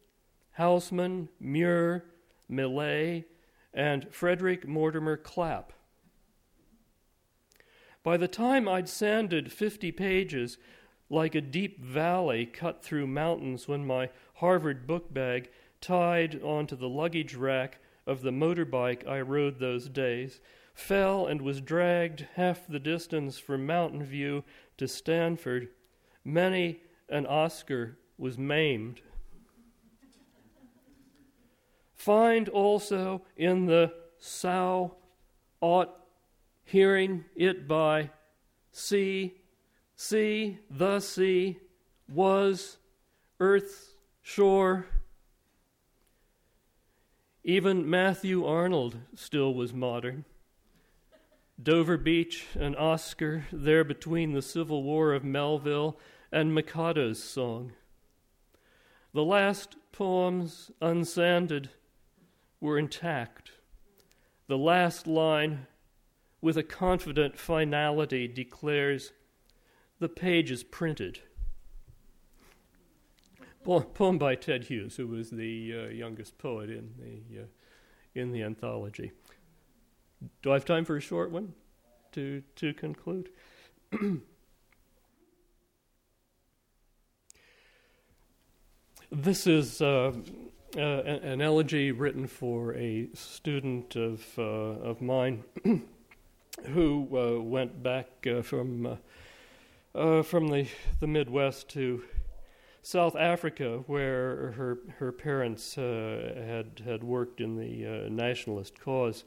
Housman, 0.58 1.28
Muir, 1.38 2.04
Millay, 2.48 3.26
and 3.72 4.12
Frederick 4.12 4.66
Mortimer 4.66 5.16
Clapp. 5.16 5.72
By 8.06 8.16
the 8.16 8.28
time 8.28 8.68
I'd 8.68 8.88
sanded 8.88 9.50
50 9.50 9.90
pages, 9.90 10.58
like 11.10 11.34
a 11.34 11.40
deep 11.40 11.82
valley 11.82 12.46
cut 12.46 12.80
through 12.80 13.08
mountains 13.08 13.66
when 13.66 13.84
my 13.84 14.10
Harvard 14.34 14.86
book 14.86 15.12
bag 15.12 15.50
tied 15.80 16.40
onto 16.40 16.76
the 16.76 16.88
luggage 16.88 17.34
rack 17.34 17.80
of 18.06 18.22
the 18.22 18.30
motorbike 18.30 19.04
I 19.08 19.22
rode 19.22 19.58
those 19.58 19.88
days, 19.88 20.40
fell 20.72 21.26
and 21.26 21.42
was 21.42 21.60
dragged 21.60 22.28
half 22.36 22.68
the 22.68 22.78
distance 22.78 23.40
from 23.40 23.66
Mountain 23.66 24.04
View 24.04 24.44
to 24.78 24.86
Stanford. 24.86 25.70
Many 26.24 26.82
an 27.08 27.26
Oscar 27.26 27.98
was 28.18 28.38
maimed. 28.38 29.00
Find 31.96 32.48
also 32.50 33.22
in 33.36 33.66
the 33.66 33.92
sow 34.16 34.94
ought 35.60 36.05
hearing 36.66 37.24
it 37.34 37.66
by 37.66 38.10
sea, 38.72 39.34
sea, 39.94 40.58
the 40.70 41.00
sea, 41.00 41.58
was, 42.08 42.76
earth's 43.40 43.94
shore. 44.20 44.86
Even 47.42 47.88
Matthew 47.88 48.44
Arnold 48.44 48.98
still 49.14 49.54
was 49.54 49.72
modern. 49.72 50.24
Dover 51.62 51.96
Beach 51.96 52.46
and 52.58 52.76
Oscar, 52.76 53.46
there 53.50 53.84
between 53.84 54.32
the 54.32 54.42
Civil 54.42 54.82
War 54.82 55.14
of 55.14 55.24
Melville 55.24 55.98
and 56.30 56.52
Mikado's 56.52 57.22
song. 57.22 57.72
The 59.14 59.24
last 59.24 59.76
poems 59.92 60.70
unsanded 60.82 61.70
were 62.60 62.78
intact. 62.78 63.52
The 64.48 64.58
last 64.58 65.06
line, 65.06 65.66
with 66.40 66.56
a 66.56 66.62
confident 66.62 67.38
finality, 67.38 68.28
declares 68.28 69.12
the 69.98 70.08
page 70.08 70.50
is 70.50 70.62
printed. 70.62 71.20
Poem 73.64 74.18
by 74.18 74.36
Ted 74.36 74.64
Hughes, 74.64 74.96
who 74.96 75.08
was 75.08 75.30
the 75.30 75.74
uh, 75.74 75.88
youngest 75.88 76.38
poet 76.38 76.70
in 76.70 76.90
the, 76.98 77.40
uh, 77.40 77.46
in 78.14 78.30
the 78.30 78.42
anthology. 78.44 79.10
Do 80.42 80.50
I 80.50 80.54
have 80.54 80.64
time 80.64 80.84
for 80.84 80.96
a 80.96 81.00
short 81.00 81.30
one 81.32 81.52
to, 82.12 82.42
to 82.56 82.72
conclude? 82.74 83.30
this 89.10 89.46
is 89.48 89.82
uh, 89.82 90.12
uh, 90.76 90.80
an 90.80 91.40
elegy 91.40 91.90
written 91.90 92.26
for 92.26 92.74
a 92.74 93.08
student 93.14 93.96
of, 93.96 94.24
uh, 94.38 94.42
of 94.42 95.00
mine 95.00 95.42
who 96.64 97.08
uh, 97.12 97.40
went 97.42 97.82
back 97.82 98.08
uh, 98.26 98.42
from, 98.42 98.98
uh, 99.94 100.22
from 100.22 100.48
the, 100.48 100.68
the 101.00 101.06
Midwest 101.06 101.68
to 101.70 102.02
South 102.82 103.16
Africa, 103.16 103.82
where 103.86 104.52
her, 104.52 104.78
her 104.98 105.12
parents 105.12 105.74
had, 105.74 106.82
had 106.84 107.02
worked 107.02 107.40
in 107.40 107.56
the 107.56 108.08
nationalist 108.08 108.78
cause 108.78 109.24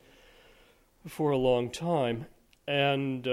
for 1.07 1.31
a 1.31 1.37
long 1.37 1.69
time. 1.69 2.25
And 2.67 3.27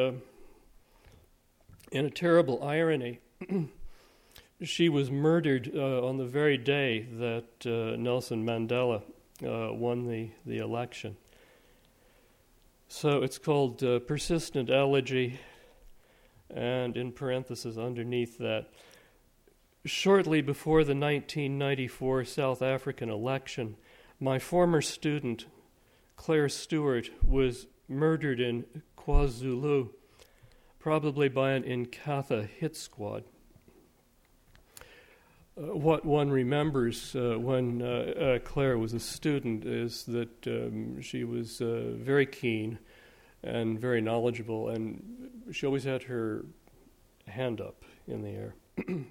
in 1.92 2.06
a 2.06 2.10
terrible 2.10 2.62
irony, 2.64 3.20
she 4.62 4.88
was 4.88 5.10
murdered 5.10 5.70
uh, 5.74 6.06
on 6.06 6.16
the 6.16 6.24
very 6.24 6.56
day 6.56 7.06
that 7.18 7.66
uh, 7.66 7.96
Nelson 7.96 8.44
Mandela 8.44 9.02
uh, 9.44 9.72
won 9.72 10.06
the, 10.06 10.30
the 10.44 10.58
election. 10.58 11.16
So 12.88 13.22
it's 13.22 13.38
called 13.38 13.82
uh, 13.82 13.98
Persistent 13.98 14.70
Elegy, 14.70 15.40
and 16.48 16.96
in 16.96 17.10
parentheses 17.10 17.76
underneath 17.76 18.38
that, 18.38 18.68
shortly 19.84 20.40
before 20.40 20.84
the 20.84 20.94
1994 20.94 22.24
South 22.24 22.62
African 22.62 23.10
election, 23.10 23.76
my 24.20 24.38
former 24.38 24.80
student, 24.80 25.46
Claire 26.14 26.48
Stewart, 26.48 27.10
was 27.26 27.66
murdered 27.88 28.40
in 28.40 28.64
KwaZulu, 28.96 29.90
probably 30.78 31.28
by 31.28 31.52
an 31.52 31.64
Inkatha 31.64 32.48
hit 32.48 32.76
squad. 32.76 33.24
Uh, 35.58 35.74
what 35.74 36.04
one 36.04 36.28
remembers 36.30 37.16
uh, 37.16 37.34
when 37.38 37.80
uh, 37.80 38.38
Claire 38.44 38.76
was 38.76 38.92
a 38.92 39.00
student 39.00 39.64
is 39.64 40.04
that 40.04 40.46
um, 40.46 41.00
she 41.00 41.24
was 41.24 41.60
very 41.60 42.26
keen 42.26 42.78
and 43.42 43.80
very 43.80 44.02
knowledgeable, 44.02 44.68
and 44.68 45.02
she 45.52 45.64
always 45.64 45.84
had 45.84 46.02
her 46.02 46.44
hand 47.26 47.60
up 47.60 47.84
in 48.06 48.20
the 48.22 48.28
air. 48.28 48.54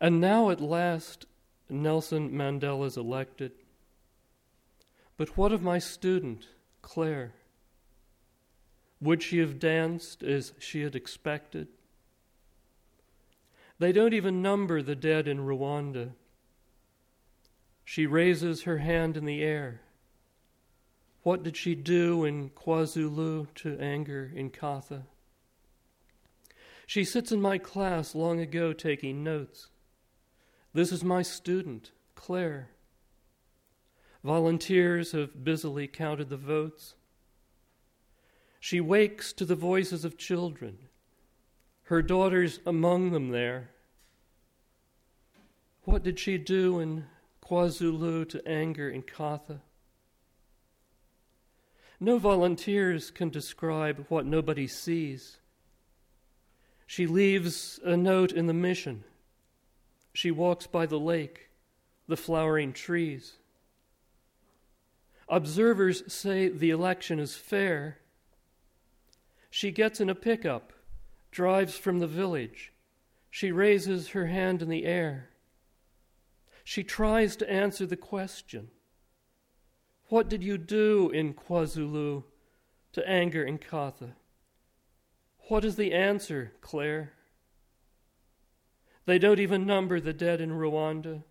and 0.00 0.20
now 0.20 0.48
at 0.48 0.62
last, 0.62 1.26
Nelson 1.68 2.30
Mandela 2.30 2.86
is 2.86 2.96
elected. 2.96 3.52
But 5.18 5.36
what 5.36 5.52
of 5.52 5.62
my 5.62 5.78
student, 5.78 6.46
Claire? 6.80 7.34
Would 9.00 9.22
she 9.22 9.38
have 9.38 9.58
danced 9.58 10.22
as 10.22 10.54
she 10.58 10.82
had 10.82 10.96
expected? 10.96 11.68
They 13.78 13.92
don't 13.92 14.14
even 14.14 14.42
number 14.42 14.82
the 14.82 14.94
dead 14.94 15.26
in 15.26 15.38
Rwanda. 15.38 16.12
She 17.84 18.06
raises 18.06 18.62
her 18.62 18.78
hand 18.78 19.16
in 19.16 19.24
the 19.24 19.42
air. 19.42 19.80
What 21.22 21.42
did 21.42 21.56
she 21.56 21.74
do 21.74 22.24
in 22.24 22.50
KwaZulu 22.50 23.54
to 23.54 23.78
anger 23.78 24.32
Inkatha? 24.34 25.02
She 26.86 27.04
sits 27.04 27.32
in 27.32 27.40
my 27.40 27.58
class 27.58 28.14
long 28.14 28.40
ago 28.40 28.72
taking 28.72 29.22
notes. 29.22 29.68
This 30.74 30.90
is 30.90 31.04
my 31.04 31.22
student, 31.22 31.92
Claire. 32.14 32.70
Volunteers 34.24 35.12
have 35.12 35.44
busily 35.44 35.86
counted 35.86 36.28
the 36.28 36.36
votes. 36.36 36.94
She 38.60 38.80
wakes 38.80 39.32
to 39.34 39.44
the 39.44 39.56
voices 39.56 40.04
of 40.04 40.16
children, 40.16 40.78
her 41.84 42.02
daughters 42.02 42.60
among 42.66 43.10
them 43.10 43.30
there. 43.30 43.70
What 45.84 46.02
did 46.02 46.18
she 46.18 46.38
do 46.38 46.78
in 46.78 47.06
KwaZulu 47.44 48.28
to 48.28 48.48
anger 48.48 48.90
Inkatha? 48.90 49.60
No 51.98 52.18
volunteers 52.18 53.10
can 53.10 53.30
describe 53.30 54.06
what 54.08 54.26
nobody 54.26 54.66
sees. 54.66 55.38
She 56.86 57.06
leaves 57.06 57.78
a 57.84 57.96
note 57.96 58.32
in 58.32 58.46
the 58.46 58.54
mission. 58.54 59.04
She 60.12 60.30
walks 60.30 60.66
by 60.66 60.86
the 60.86 60.98
lake, 60.98 61.48
the 62.06 62.16
flowering 62.16 62.72
trees. 62.72 63.34
Observers 65.28 66.12
say 66.12 66.48
the 66.48 66.70
election 66.70 67.18
is 67.18 67.34
fair. 67.34 67.98
She 69.48 69.70
gets 69.70 70.00
in 70.00 70.10
a 70.10 70.14
pickup, 70.14 70.72
drives 71.32 71.76
from 71.76 71.98
the 71.98 72.06
village. 72.06 72.72
She 73.30 73.50
raises 73.50 74.10
her 74.10 74.26
hand 74.26 74.62
in 74.62 74.68
the 74.68 74.84
air. 74.84 75.30
She 76.62 76.84
tries 76.84 77.34
to 77.36 77.50
answer 77.50 77.86
the 77.86 77.96
question 77.96 78.68
What 80.08 80.28
did 80.28 80.44
you 80.44 80.58
do 80.58 81.10
in 81.10 81.34
KwaZulu 81.34 82.22
to 82.92 83.08
anger 83.08 83.44
Inkatha? 83.44 84.12
What 85.48 85.64
is 85.64 85.76
the 85.76 85.92
answer, 85.92 86.52
Claire? 86.60 87.14
They 89.06 89.18
don't 89.18 89.40
even 89.40 89.66
number 89.66 89.98
the 89.98 90.12
dead 90.12 90.40
in 90.40 90.50
Rwanda. 90.50 91.24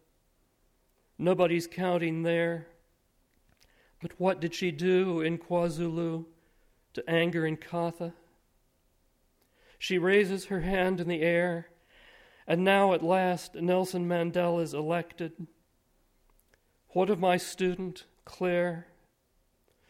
Nobody's 1.17 1.67
counting 1.67 2.23
there. 2.23 2.67
But 4.01 4.19
what 4.19 4.41
did 4.41 4.55
she 4.55 4.71
do 4.71 5.21
in 5.21 5.37
KwaZulu 5.37 6.25
to 6.93 7.09
anger 7.09 7.43
Inkatha? 7.43 8.13
She 9.81 9.97
raises 9.97 10.45
her 10.45 10.59
hand 10.59 10.99
in 10.99 11.07
the 11.07 11.23
air, 11.23 11.69
and 12.45 12.63
now 12.63 12.93
at 12.93 13.01
last 13.01 13.55
Nelson 13.55 14.07
Mandela 14.07 14.61
is 14.61 14.75
elected. 14.75 15.47
What 16.89 17.09
of 17.09 17.19
my 17.19 17.37
student, 17.37 18.05
Claire? 18.23 18.85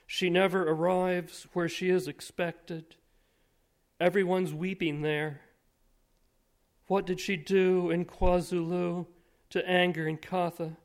She 0.07 0.29
never 0.29 0.63
arrives 0.63 1.45
where 1.51 1.67
she 1.67 1.89
is 1.89 2.07
expected. 2.07 2.95
Everyone's 3.99 4.53
weeping 4.53 5.01
there. 5.01 5.41
What 6.87 7.05
did 7.05 7.19
she 7.19 7.35
do 7.35 7.89
in 7.89 8.05
KwaZulu 8.05 9.07
to 9.49 9.69
anger 9.69 10.07
in 10.07 10.17
Inkatha? 10.17 10.77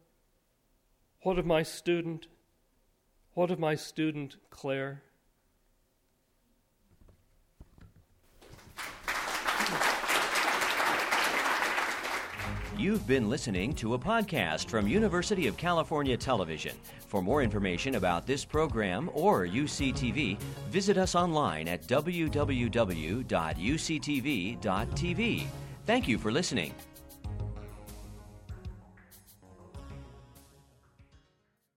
What 1.22 1.38
of 1.38 1.46
my 1.46 1.62
student? 1.62 2.26
What 3.34 3.52
of 3.52 3.60
my 3.60 3.76
student, 3.76 4.34
Claire? 4.50 5.04
You've 12.78 13.06
been 13.06 13.30
listening 13.30 13.72
to 13.76 13.94
a 13.94 13.98
podcast 13.98 14.68
from 14.68 14.86
University 14.86 15.46
of 15.46 15.56
California 15.56 16.14
Television. 16.14 16.76
For 17.06 17.22
more 17.22 17.42
information 17.42 17.94
about 17.94 18.26
this 18.26 18.44
program 18.44 19.08
or 19.14 19.46
UCTV, 19.46 20.38
visit 20.68 20.98
us 20.98 21.14
online 21.14 21.68
at 21.68 21.86
www.uctv.tv. 21.86 22.26
Thank 25.86 26.06
you 26.06 26.18
for 26.18 26.30
listening. 26.30 26.74